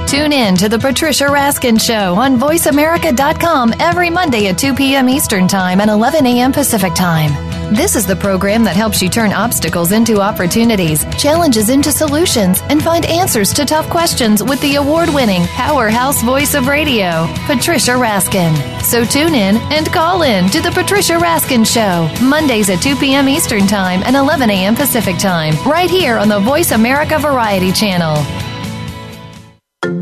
[0.06, 5.08] Tune in to The Patricia Raskin Show on VoiceAmerica.com every Monday at 2 p.m.
[5.08, 6.52] Eastern Time and 11 a.m.
[6.52, 7.51] Pacific Time.
[7.72, 12.82] This is the program that helps you turn obstacles into opportunities, challenges into solutions, and
[12.82, 18.52] find answers to tough questions with the award winning powerhouse voice of radio, Patricia Raskin.
[18.82, 23.26] So tune in and call in to The Patricia Raskin Show, Mondays at 2 p.m.
[23.26, 24.74] Eastern Time and 11 a.m.
[24.74, 28.22] Pacific Time, right here on the Voice America Variety Channel.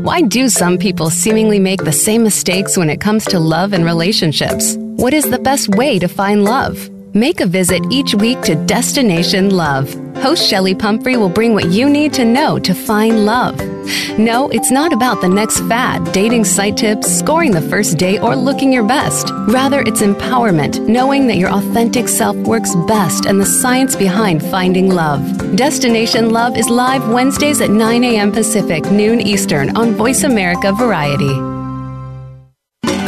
[0.03, 3.85] Why do some people seemingly make the same mistakes when it comes to love and
[3.85, 4.75] relationships?
[4.97, 6.90] What is the best way to find love?
[7.13, 9.93] Make a visit each week to Destination Love.
[10.23, 13.57] Host Shelly Pumphrey will bring what you need to know to find love.
[14.17, 18.33] No, it's not about the next fad, dating site tips, scoring the first date, or
[18.33, 19.29] looking your best.
[19.49, 24.89] Rather, it's empowerment, knowing that your authentic self works best and the science behind finding
[24.89, 25.21] love.
[25.57, 28.31] Destination Love is live Wednesdays at 9 a.m.
[28.31, 31.50] Pacific, noon Eastern on Voice America Variety.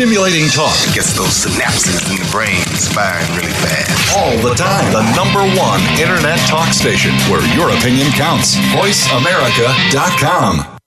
[0.00, 2.64] Stimulating talk gets those synapses in the brain
[2.96, 4.16] firing really fast.
[4.16, 4.90] All the time.
[4.94, 8.56] The number one internet talk station where your opinion counts.
[8.72, 10.78] VoiceAmerica.com.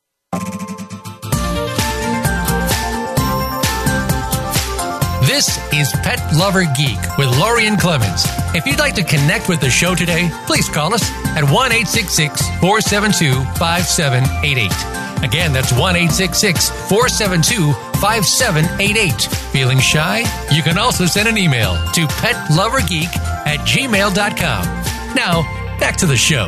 [5.28, 8.26] This is Pet Lover Geek with Lorien Clemens.
[8.56, 11.08] If you'd like to connect with the show today, please call us
[11.38, 15.03] at 1 472 5788.
[15.24, 17.72] Again, that's 1 472
[18.02, 19.22] 5788.
[19.54, 20.20] Feeling shy?
[20.52, 23.16] You can also send an email to petlovergeek
[23.48, 25.16] at gmail.com.
[25.16, 25.44] Now,
[25.80, 26.48] back to the show.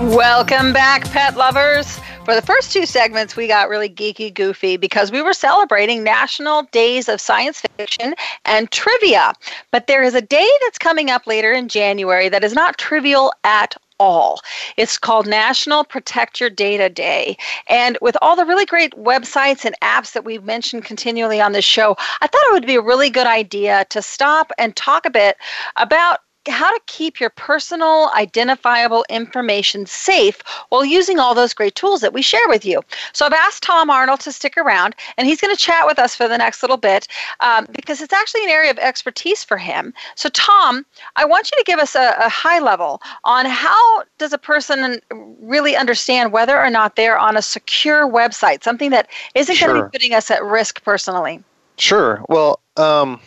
[0.00, 1.98] Welcome back, pet lovers.
[2.24, 6.62] For the first two segments, we got really geeky goofy because we were celebrating National
[6.72, 8.14] Days of Science Fiction
[8.46, 9.34] and Trivia.
[9.70, 13.32] But there is a day that's coming up later in January that is not trivial
[13.44, 14.40] at all.
[14.76, 17.36] It's called National Protect Your Data Day.
[17.68, 21.64] And with all the really great websites and apps that we've mentioned continually on this
[21.64, 25.10] show, I thought it would be a really good idea to stop and talk a
[25.10, 25.36] bit
[25.76, 26.20] about
[26.50, 32.12] how to keep your personal identifiable information safe while using all those great tools that
[32.12, 32.82] we share with you.
[33.12, 36.14] So I've asked Tom Arnold to stick around, and he's going to chat with us
[36.14, 37.08] for the next little bit
[37.40, 39.94] um, because it's actually an area of expertise for him.
[40.14, 40.84] So Tom,
[41.16, 45.00] I want you to give us a, a high level on how does a person
[45.40, 49.68] really understand whether or not they're on a secure website, something that isn't sure.
[49.68, 51.42] going to be putting us at risk personally.
[51.76, 52.22] Sure.
[52.28, 52.60] Well.
[52.76, 53.20] Um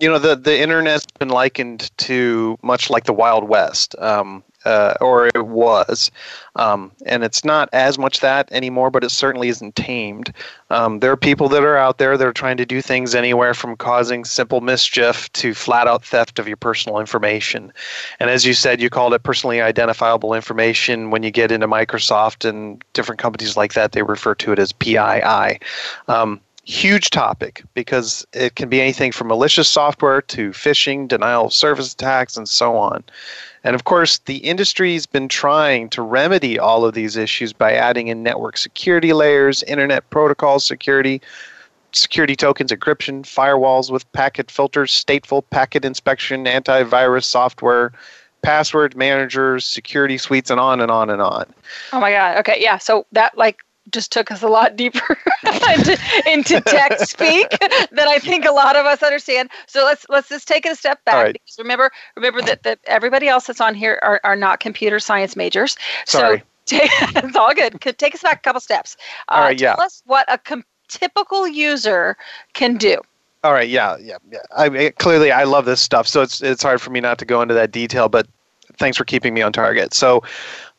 [0.00, 4.94] you know the the internet's been likened to much like the Wild West, um, uh,
[5.00, 6.10] or it was,
[6.56, 10.32] um, and it's not as much that anymore, but it certainly isn't tamed.
[10.70, 13.54] Um, there are people that are out there that are trying to do things anywhere
[13.54, 17.72] from causing simple mischief to flat out theft of your personal information.
[18.18, 21.10] And as you said, you called it personally identifiable information.
[21.10, 24.72] When you get into Microsoft and different companies like that, they refer to it as
[24.72, 25.60] PII.
[26.66, 31.92] Huge topic because it can be anything from malicious software to phishing, denial of service
[31.92, 33.04] attacks, and so on.
[33.64, 38.08] And of course, the industry's been trying to remedy all of these issues by adding
[38.08, 41.20] in network security layers, internet protocol security,
[41.92, 47.92] security tokens, encryption, firewalls with packet filters, stateful packet inspection, antivirus software,
[48.42, 51.46] password managers, security suites, and on and on and on.
[51.92, 52.38] Oh my God.
[52.38, 52.56] Okay.
[52.60, 52.78] Yeah.
[52.78, 53.60] So that like
[53.94, 55.16] just took us a lot deeper
[55.46, 57.48] into, into tech speak
[57.90, 59.48] than I think a lot of us understand.
[59.66, 61.14] So let's let's just take it a step back.
[61.14, 61.32] Right.
[61.32, 65.36] Because remember remember that, that everybody else that's on here are, are not computer science
[65.36, 65.76] majors.
[66.04, 66.40] Sorry.
[66.40, 66.44] So
[66.78, 67.80] take, it's all good.
[67.80, 68.96] Take us back a couple steps.
[69.28, 69.74] Uh, all right, yeah.
[69.74, 72.16] Tell us what a com- typical user
[72.52, 73.00] can do.
[73.44, 74.38] All right, yeah, yeah, yeah.
[74.56, 77.42] I clearly I love this stuff, so it's it's hard for me not to go
[77.42, 78.26] into that detail, but
[78.78, 79.94] thanks for keeping me on target.
[79.94, 80.22] So,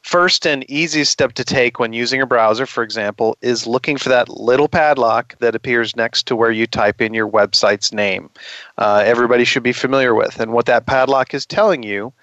[0.06, 4.10] First and easiest step to take when using a browser, for example, is looking for
[4.10, 8.30] that little padlock that appears next to where you type in your website's name.
[8.78, 10.40] Uh, everybody should be familiar with.
[10.40, 12.14] And what that padlock is telling you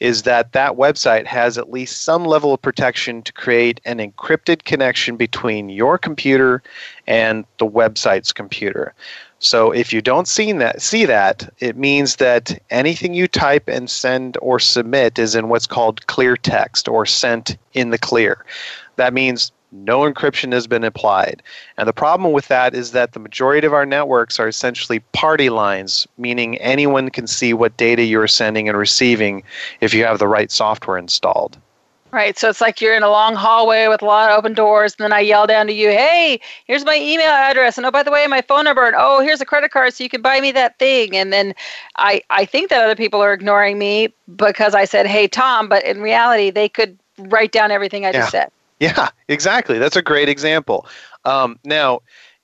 [0.00, 4.64] is that that website has at least some level of protection to create an encrypted
[4.64, 6.62] connection between your computer
[7.06, 8.94] and the website's computer.
[9.42, 13.88] So if you don't see that, see that, it means that anything you type and
[13.88, 18.44] send or submit is in what's called clear text or sent in the clear.
[18.96, 21.42] That means no encryption has been applied.
[21.78, 25.48] And the problem with that is that the majority of our networks are essentially party
[25.48, 29.42] lines, meaning anyone can see what data you're sending and receiving
[29.80, 31.56] if you have the right software installed.
[32.12, 32.36] Right.
[32.36, 35.04] So it's like you're in a long hallway with a lot of open doors, and
[35.04, 37.78] then I yell down to you, hey, here's my email address.
[37.78, 38.84] And oh, by the way, my phone number.
[38.84, 41.16] And oh, here's a credit card so you can buy me that thing.
[41.16, 41.54] And then
[41.96, 45.84] I, I think that other people are ignoring me because I said, hey, Tom, but
[45.84, 48.12] in reality, they could write down everything I yeah.
[48.12, 48.50] just said.
[48.80, 49.78] Yeah, exactly.
[49.78, 50.86] That's a great example.
[51.24, 52.00] Um, now,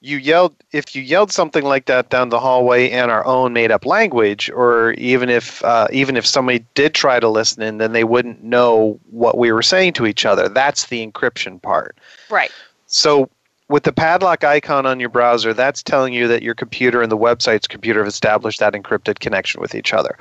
[0.07, 3.73] you yelled if you yelled something like that down the hallway in our own made
[3.73, 7.93] up language or even if uh, even if somebody did try to listen in then
[7.93, 10.49] they wouldn't know what we were saying to each other.
[10.49, 11.99] That's the encryption part.
[12.31, 12.53] Right.
[12.87, 13.29] So
[13.69, 17.19] with the padlock icon on your browser, that's telling you that your computer and the
[17.19, 20.17] website's computer have established that encrypted connection with each other.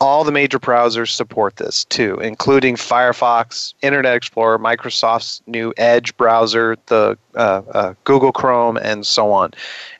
[0.00, 6.76] All the major browsers support this too, including Firefox, Internet Explorer, Microsoft's new Edge browser,
[6.86, 9.52] the uh, uh, Google Chrome, and so on.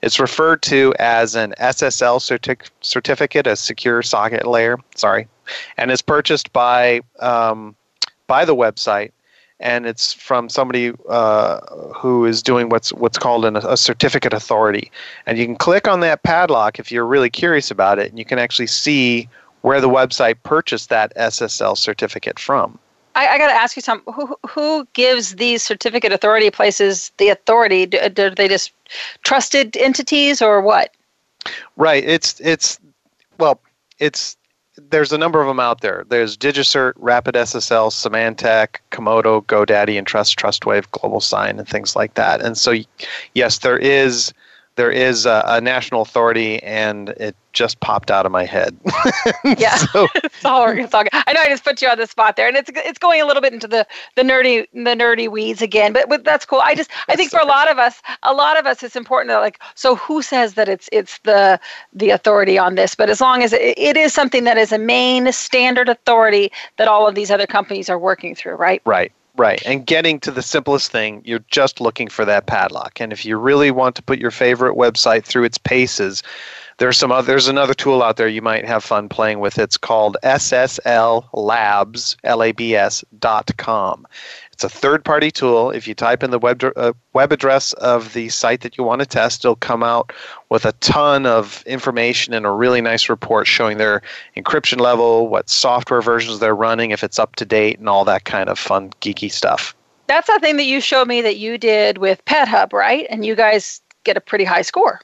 [0.02, 4.78] It's referred to as an SSL certi- certificate, a secure socket layer.
[4.94, 5.26] Sorry,
[5.76, 7.74] and it's purchased by um,
[8.28, 9.10] by the website
[9.60, 11.60] and it's from somebody uh,
[11.92, 14.90] who is doing what's what's called an, a certificate authority.
[15.26, 18.24] And you can click on that padlock if you're really curious about it, and you
[18.24, 19.28] can actually see
[19.62, 22.78] where the website purchased that SSL certificate from.
[23.14, 24.12] I, I got to ask you something.
[24.14, 27.86] Who, who gives these certificate authority places the authority?
[27.86, 28.72] Do, do they just
[29.24, 30.94] trusted entities or what?
[31.76, 32.04] Right.
[32.04, 32.78] It's it's
[33.38, 33.60] well,
[33.98, 34.36] it's
[34.90, 36.04] there's a number of them out there.
[36.08, 42.14] There's DigiCert, Rapid SSL, Symantec, Comodo, GoDaddy, and Trust, TrustWave, Global Sign, and things like
[42.14, 42.40] that.
[42.40, 42.74] And so,
[43.34, 44.32] yes, there is
[44.78, 48.78] there is a, a, national authority, and it just popped out of my head.
[49.58, 51.02] yeah, so, it's all, it's all.
[51.12, 53.26] I know I just put you on the spot there, and it's it's going a
[53.26, 56.60] little bit into the the nerdy the nerdy weeds again, but, but that's cool.
[56.62, 59.30] I just I think for a lot of us, a lot of us, it's important
[59.30, 61.58] that like so who says that it's it's the
[61.92, 64.78] the authority on this, but as long as it, it is something that is a
[64.78, 68.80] main standard authority that all of these other companies are working through, right?
[68.84, 69.10] Right.
[69.38, 69.62] Right.
[69.64, 73.00] And getting to the simplest thing, you're just looking for that padlock.
[73.00, 76.24] And if you really want to put your favorite website through its paces,
[76.78, 79.56] there's some other, there's another tool out there you might have fun playing with.
[79.56, 84.08] It's called SSL Labs, L-A-B-S dot com.
[84.58, 85.70] It's a third party tool.
[85.70, 89.00] If you type in the web, uh, web address of the site that you want
[89.00, 90.12] to test, it'll come out
[90.48, 94.02] with a ton of information and a really nice report showing their
[94.36, 98.24] encryption level, what software versions they're running, if it's up to date, and all that
[98.24, 99.76] kind of fun, geeky stuff.
[100.08, 103.06] That's the thing that you showed me that you did with PetHub, right?
[103.10, 105.00] And you guys get a pretty high score.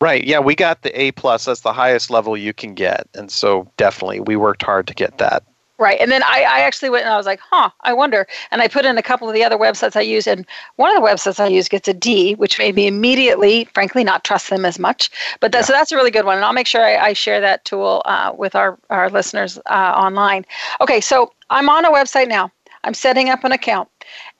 [0.00, 0.24] Right.
[0.24, 1.44] Yeah, we got the A plus.
[1.44, 5.18] That's the highest level you can get, and so definitely we worked hard to get
[5.18, 5.44] that.
[5.78, 6.00] Right.
[6.00, 8.26] And then I, I actually went and I was like, huh, I wonder.
[8.50, 10.46] And I put in a couple of the other websites I use, and
[10.76, 14.24] one of the websites I use gets a D, which made me immediately, frankly, not
[14.24, 15.10] trust them as much.
[15.40, 15.64] But that, yeah.
[15.64, 16.36] so that's a really good one.
[16.36, 19.92] And I'll make sure I, I share that tool uh, with our, our listeners uh,
[19.96, 20.46] online.
[20.80, 22.50] Okay, so I'm on a website now.
[22.84, 23.88] I'm setting up an account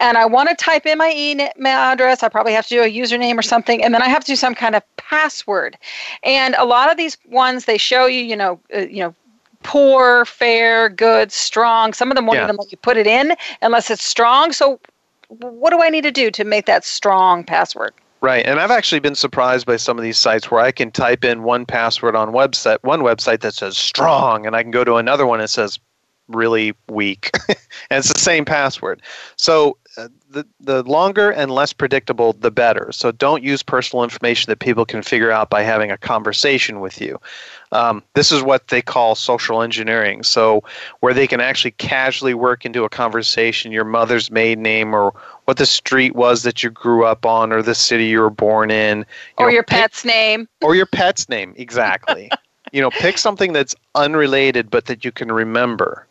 [0.00, 2.22] and I want to type in my email address.
[2.22, 4.36] I probably have to do a username or something, and then I have to do
[4.36, 5.76] some kind of password.
[6.22, 9.14] And a lot of these ones they show you, you know, uh, you know,
[9.66, 11.92] poor, fair, good, strong.
[11.92, 12.44] Some of them won't yeah.
[12.44, 14.52] even let you put it in unless it's strong.
[14.52, 14.80] So,
[15.28, 17.92] what do I need to do to make that strong password?
[18.20, 21.24] Right, and I've actually been surprised by some of these sites where I can type
[21.24, 24.94] in one password on website, one website that says strong, and I can go to
[24.94, 25.78] another one that says
[26.28, 29.02] really weak, and it's the same password.
[29.36, 32.92] So uh, the the longer and less predictable, the better.
[32.92, 37.00] So don't use personal information that people can figure out by having a conversation with
[37.00, 37.18] you.
[37.72, 40.22] Um, this is what they call social engineering.
[40.22, 40.62] So
[41.00, 45.14] where they can actually casually work into a conversation your mother's maiden name or
[45.46, 48.70] what the street was that you grew up on or the city you were born
[48.70, 49.04] in, you
[49.38, 52.30] or know, your pet's name, or your pet's name exactly.
[52.72, 56.06] you know, pick something that's unrelated but that you can remember.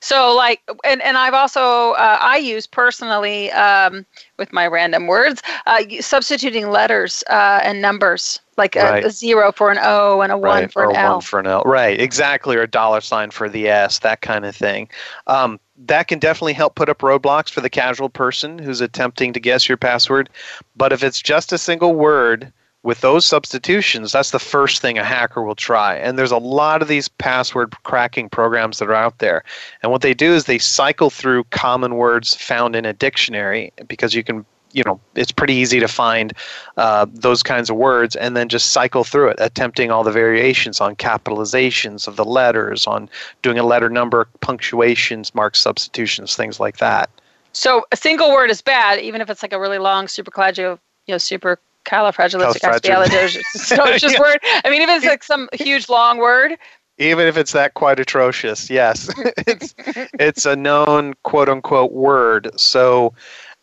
[0.00, 4.06] So like, and, and I've also, uh, I use personally um,
[4.38, 9.04] with my random words, uh, substituting letters uh, and numbers, like right.
[9.04, 10.62] a, a, zero for an O and a right.
[10.62, 11.12] one for or an L.
[11.14, 11.62] one for an L.
[11.64, 14.88] Right, exactly, or a dollar sign for the S, that kind of thing.
[15.26, 19.40] Um, that can definitely help put up roadblocks for the casual person who's attempting to
[19.40, 20.28] guess your password.
[20.76, 22.52] But if it's just a single word,
[22.82, 25.96] with those substitutions, that's the first thing a hacker will try.
[25.96, 29.44] And there's a lot of these password cracking programs that are out there.
[29.82, 34.14] And what they do is they cycle through common words found in a dictionary because
[34.14, 36.32] you can, you know, it's pretty easy to find
[36.76, 40.80] uh, those kinds of words and then just cycle through it, attempting all the variations
[40.80, 43.08] on capitalizations of the letters, on
[43.42, 47.08] doing a letter number, punctuations, mark substitutions, things like that.
[47.52, 51.14] So a single word is bad, even if it's like a really long supercladio, you
[51.14, 54.20] know, super califragilisticexpialidocious yeah.
[54.20, 54.38] word.
[54.64, 56.56] I mean, even if it's like some huge long word.
[56.98, 59.10] Even if it's that quite atrocious, yes,
[59.46, 59.74] it's
[60.18, 62.50] it's a known quote unquote word.
[62.56, 63.14] So.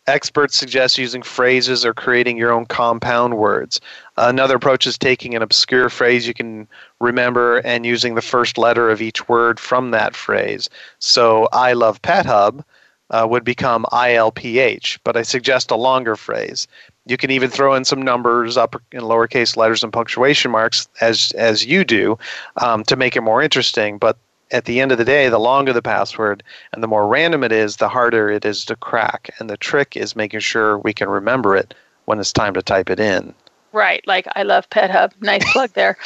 [0.07, 3.79] Experts suggest using phrases or creating your own compound words.
[4.17, 6.67] Another approach is taking an obscure phrase you can
[6.99, 10.67] remember and using the first letter of each word from that phrase.
[10.97, 12.63] So, I love Pet Hub
[13.11, 16.67] uh, would become ILPH, but I suggest a longer phrase.
[17.05, 21.31] You can even throw in some numbers, upper and lowercase letters, and punctuation marks as
[21.37, 22.17] as you do
[22.57, 23.97] um, to make it more interesting.
[23.97, 24.17] But
[24.51, 26.43] at the end of the day, the longer the password
[26.73, 29.29] and the more random it is, the harder it is to crack.
[29.39, 31.73] And the trick is making sure we can remember it
[32.05, 33.33] when it's time to type it in.
[33.71, 35.13] Right, like I love Pet Hub.
[35.21, 35.97] Nice plug there.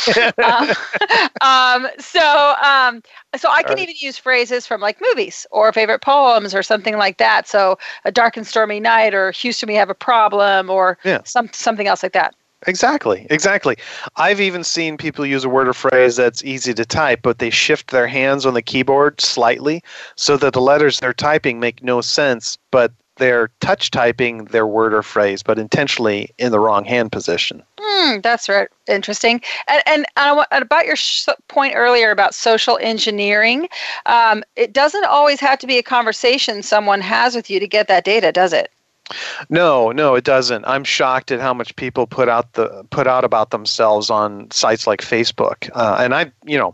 [0.43, 0.69] um,
[1.41, 3.01] um, so, um,
[3.37, 7.17] so I can even use phrases from like movies or favorite poems or something like
[7.17, 7.47] that.
[7.47, 11.21] So, a dark and stormy night, or Houston, we have a problem, or yeah.
[11.23, 12.35] some something else like that.
[12.67, 13.77] Exactly, exactly.
[14.15, 17.49] I've even seen people use a word or phrase that's easy to type, but they
[17.49, 19.83] shift their hands on the keyboard slightly
[20.15, 24.93] so that the letters they're typing make no sense, but they're touch typing their word
[24.93, 27.63] or phrase, but intentionally in the wrong hand position.
[27.79, 28.67] Hmm, that's right.
[28.87, 29.41] Interesting.
[29.67, 33.69] And, and, and about your sh- point earlier about social engineering,
[34.05, 37.87] um, it doesn't always have to be a conversation someone has with you to get
[37.87, 38.71] that data, does it?
[39.49, 40.65] No, no, it doesn't.
[40.65, 44.87] I'm shocked at how much people put out the put out about themselves on sites
[44.87, 46.73] like Facebook, uh, and I, you know,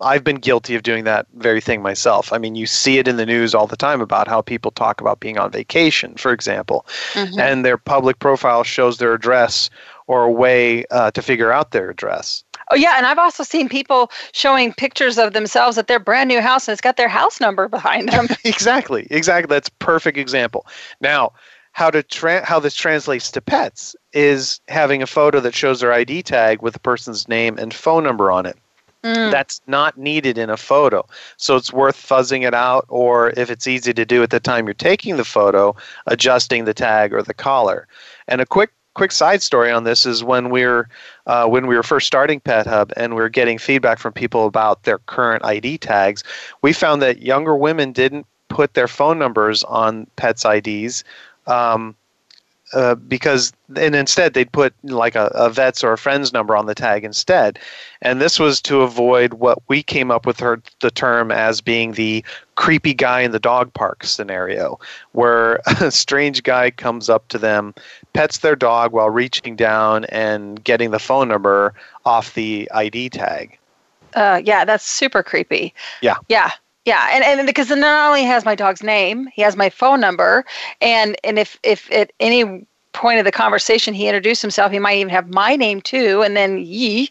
[0.00, 2.32] I've been guilty of doing that very thing myself.
[2.32, 5.00] I mean, you see it in the news all the time about how people talk
[5.00, 7.38] about being on vacation, for example, mm-hmm.
[7.38, 9.70] and their public profile shows their address
[10.06, 12.42] or a way uh, to figure out their address.
[12.70, 16.40] Oh yeah, and I've also seen people showing pictures of themselves at their brand new
[16.40, 18.28] house, and it's got their house number behind them.
[18.44, 19.52] exactly, exactly.
[19.54, 20.66] That's perfect example.
[21.00, 21.32] Now,
[21.72, 25.92] how to tra- how this translates to pets is having a photo that shows their
[25.92, 28.56] ID tag with the person's name and phone number on it.
[29.02, 29.30] Mm.
[29.30, 31.06] That's not needed in a photo.
[31.36, 34.66] So it's worth fuzzing it out, or if it's easy to do at the time
[34.66, 35.74] you're taking the photo,
[36.06, 37.88] adjusting the tag or the collar.
[38.28, 40.88] And a quick quick side story on this is when we're
[41.26, 44.46] uh, when we were first starting Pet Hub and we are getting feedback from people
[44.46, 46.22] about their current ID tags,
[46.62, 51.04] we found that younger women didn't put their phone numbers on pets' IDs.
[51.46, 51.96] Um,
[52.72, 56.66] uh, because and instead they'd put like a, a, vet's or a friend's number on
[56.66, 57.58] the tag instead.
[58.02, 61.92] And this was to avoid what we came up with her, the term as being
[61.92, 64.78] the creepy guy in the dog park scenario
[65.12, 67.74] where a strange guy comes up to them
[68.12, 73.58] pets their dog while reaching down and getting the phone number off the id tag.
[74.14, 75.74] Uh, yeah that's super creepy.
[76.02, 76.16] Yeah.
[76.28, 76.50] Yeah
[76.90, 80.44] yeah, and, and because not only has my dog's name, he has my phone number,
[80.80, 84.96] and and if if at any point of the conversation he introduced himself, he might
[84.96, 87.08] even have my name too, and then ye.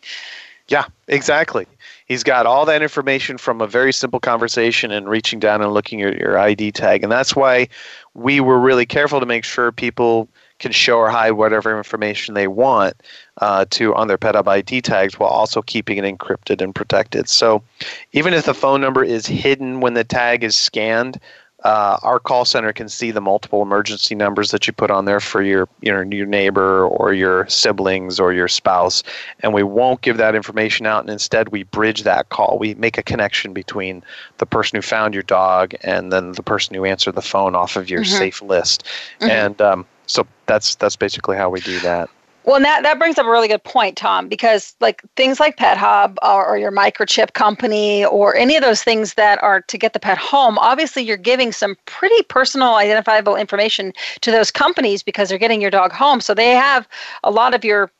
[0.67, 1.65] Yeah, exactly.
[2.07, 6.01] He's got all that information from a very simple conversation and reaching down and looking
[6.01, 7.69] at your ID tag, and that's why
[8.13, 10.27] we were really careful to make sure people
[10.59, 12.95] can show or hide whatever information they want
[13.37, 17.27] uh, to on their PetHub ID tags while also keeping it encrypted and protected.
[17.29, 17.63] So
[18.11, 21.19] even if the phone number is hidden when the tag is scanned,
[21.63, 25.19] uh, our call center can see the multiple emergency numbers that you put on there
[25.19, 29.03] for your you know your neighbor or your siblings or your spouse,
[29.41, 31.01] and we won't give that information out.
[31.01, 32.57] And instead, we bridge that call.
[32.59, 34.03] We make a connection between
[34.37, 37.75] the person who found your dog and then the person who answered the phone off
[37.75, 38.17] of your mm-hmm.
[38.17, 38.85] safe list.
[39.19, 39.29] Mm-hmm.
[39.29, 42.09] And um, so that's that's basically how we do that.
[42.45, 45.57] Well, and that, that brings up a really good point, Tom, because like things like
[45.57, 49.77] Pet Hub or, or, your microchip company or any of those things that are to
[49.77, 55.03] get the pet home, obviously you're giving some pretty personal identifiable information to those companies
[55.03, 56.21] because they're getting your dog home.
[56.21, 56.87] So they have
[57.23, 57.91] a lot of your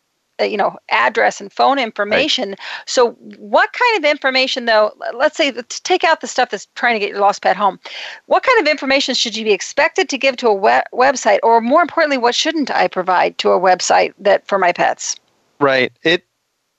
[0.42, 2.50] you know address and phone information.
[2.50, 2.60] Right.
[2.86, 6.96] so what kind of information though let's say to take out the stuff that's trying
[6.96, 7.80] to get your lost pet home.
[8.28, 11.40] What kind of information should you be expected to give to a web- website?
[11.44, 15.16] Or more importantly what shouldn't i provide to a website that for my pets?
[15.60, 15.92] Right.
[16.04, 16.26] It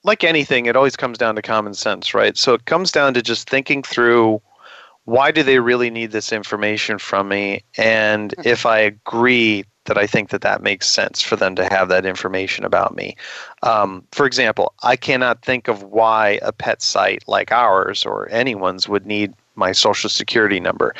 [0.02, 2.36] like anything it always comes down to common sense right?
[2.36, 4.40] So it comes down to just thinking through
[5.04, 7.62] why do they really need this information from me?
[7.76, 8.48] And mm-hmm.
[8.48, 12.06] if i agree that I think that that makes sense for them to have that
[12.06, 13.16] information about me.
[13.62, 18.88] Um, for example, I cannot think of why a pet site like ours or anyone's
[18.88, 20.94] would need my social security number.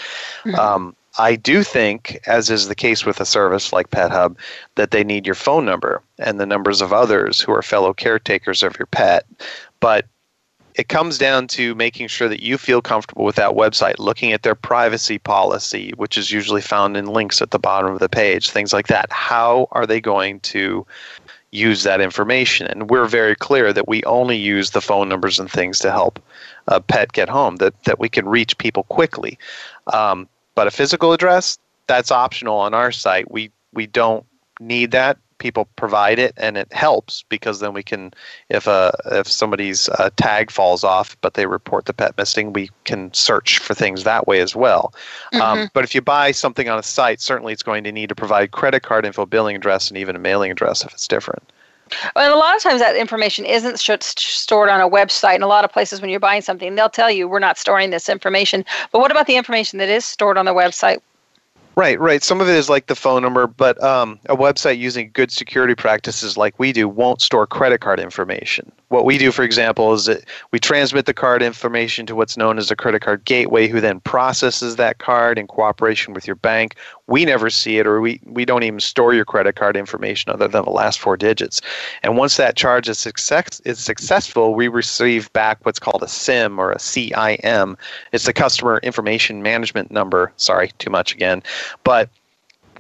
[0.45, 0.59] Mm-hmm.
[0.59, 4.39] Um, I do think, as is the case with a service like Pet Hub,
[4.77, 8.63] that they need your phone number and the numbers of others who are fellow caretakers
[8.63, 9.27] of your pet.
[9.81, 10.07] But
[10.81, 14.45] it comes down to making sure that you feel comfortable with that website, looking at
[14.45, 18.49] their privacy policy, which is usually found in links at the bottom of the page,
[18.49, 19.13] things like that.
[19.13, 20.87] How are they going to
[21.51, 22.67] use that information?
[22.67, 26.19] And we're very clear that we only use the phone numbers and things to help
[26.67, 29.39] a pet get home, that, that we can reach people quickly.
[29.93, 31.59] Um, but a physical address,
[31.89, 33.31] that's optional on our site.
[33.31, 34.25] We, we don't
[34.61, 38.13] need that people provide it and it helps because then we can
[38.51, 42.53] if a uh, if somebody's uh, tag falls off but they report the pet missing
[42.53, 44.95] we can search for things that way as well
[45.33, 45.61] um, mm-hmm.
[45.63, 48.15] um, but if you buy something on a site certainly it's going to need to
[48.15, 51.43] provide credit card info billing address and even a mailing address if it's different
[52.15, 55.35] and a lot of times that information isn't stored on a website.
[55.35, 57.91] In a lot of places, when you're buying something, they'll tell you we're not storing
[57.91, 58.65] this information.
[58.93, 61.01] But what about the information that is stored on the website?
[61.81, 62.23] Right, right.
[62.23, 65.75] Some of it is like the phone number, but um, a website using good security
[65.75, 68.71] practices like we do won't store credit card information.
[68.91, 72.59] What we do, for example, is that we transmit the card information to what's known
[72.59, 76.75] as a credit card gateway, who then processes that card in cooperation with your bank.
[77.07, 80.49] We never see it, or we, we don't even store your credit card information other
[80.49, 81.61] than the last four digits.
[82.03, 86.59] And once that charge is, success, is successful, we receive back what's called a SIM
[86.59, 87.77] or a CIM.
[88.11, 90.33] It's the Customer Information Management Number.
[90.37, 91.45] Sorry, too much again.
[91.85, 92.11] But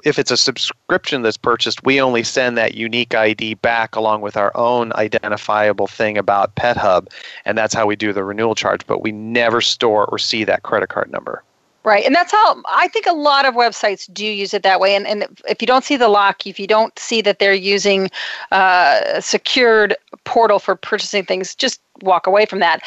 [0.05, 4.36] if it's a subscription that's purchased, we only send that unique ID back along with
[4.36, 7.09] our own identifiable thing about Pet Hub,
[7.44, 8.86] and that's how we do the renewal charge.
[8.86, 11.42] But we never store or see that credit card number.
[11.82, 12.05] Right.
[12.05, 14.94] And that's how I think a lot of websites do use it that way.
[14.94, 18.11] And, and if you don't see the lock, if you don't see that they're using
[18.53, 22.82] uh, a secured portal for purchasing things, just walk away from that.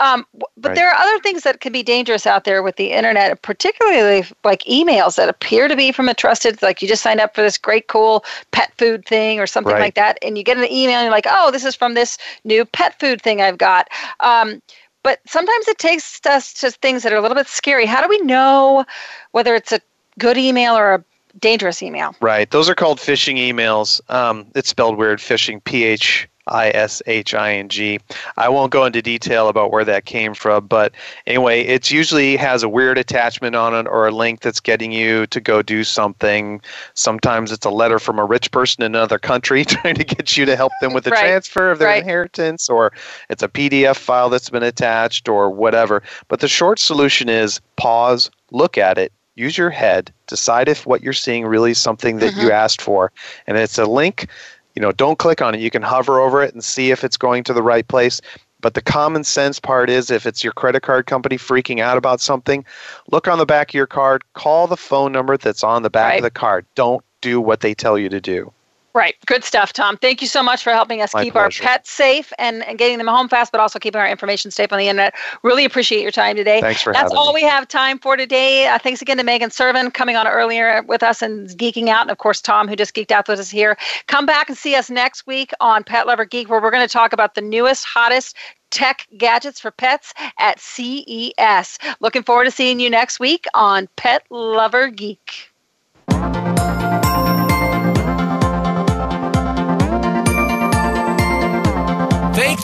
[0.00, 0.74] Um, but right.
[0.74, 4.62] there are other things that can be dangerous out there with the internet, particularly like
[4.64, 7.56] emails that appear to be from a trusted, like you just signed up for this
[7.56, 9.80] great, cool pet food thing or something right.
[9.80, 10.18] like that.
[10.22, 12.98] And you get an email and you're like, oh, this is from this new pet
[13.00, 13.88] food thing I've got.
[14.20, 14.60] Um,
[15.02, 17.86] but sometimes it takes us to things that are a little bit scary.
[17.86, 18.84] How do we know
[19.32, 19.80] whether it's a
[20.18, 21.04] good email or a
[21.38, 22.14] dangerous email?
[22.20, 22.50] Right.
[22.50, 24.00] Those are called phishing emails.
[24.10, 27.98] Um, it's spelled weird, phishing, P H I S H I N G.
[28.36, 30.92] I won't go into detail about where that came from, but
[31.26, 35.26] anyway, it usually has a weird attachment on it or a link that's getting you
[35.28, 36.60] to go do something.
[36.94, 40.44] Sometimes it's a letter from a rich person in another country trying to get you
[40.46, 41.20] to help them with the right.
[41.20, 42.02] transfer of their right.
[42.02, 42.92] inheritance, or
[43.28, 46.02] it's a PDF file that's been attached, or whatever.
[46.28, 51.02] But the short solution is pause, look at it, use your head, decide if what
[51.02, 52.46] you're seeing really is something that Mm-hmm.
[52.46, 53.12] you asked for.
[53.46, 54.28] And it's a link,
[54.76, 55.60] you know, don't click on it.
[55.60, 58.20] You can hover over it and see if it's going to the right place.
[58.60, 62.20] But the common sense part is if it's your credit card company freaking out about
[62.20, 62.64] something,
[63.10, 66.12] look on the back of your card, call the phone number that's on the back
[66.12, 66.16] Right.
[66.18, 66.66] of the card.
[66.74, 68.52] Don't do what they tell you to do.
[68.96, 69.14] Right.
[69.26, 69.98] Good stuff, Tom.
[69.98, 71.62] Thank you so much for helping us My keep pleasure.
[71.62, 74.72] our pets safe and, and getting them home fast, but also keeping our information safe
[74.72, 75.12] on the internet.
[75.42, 76.62] Really appreciate your time today.
[76.62, 77.42] Thanks for That's having all me.
[77.42, 78.68] we have time for today.
[78.68, 82.00] Uh, thanks again to Megan Servin coming on earlier with us and geeking out.
[82.00, 83.76] And of course, Tom, who just geeked out with us here.
[84.06, 86.90] Come back and see us next week on Pet Lover Geek, where we're going to
[86.90, 88.34] talk about the newest, hottest
[88.70, 91.78] tech gadgets for pets at CES.
[92.00, 95.50] Looking forward to seeing you next week on Pet Lover Geek.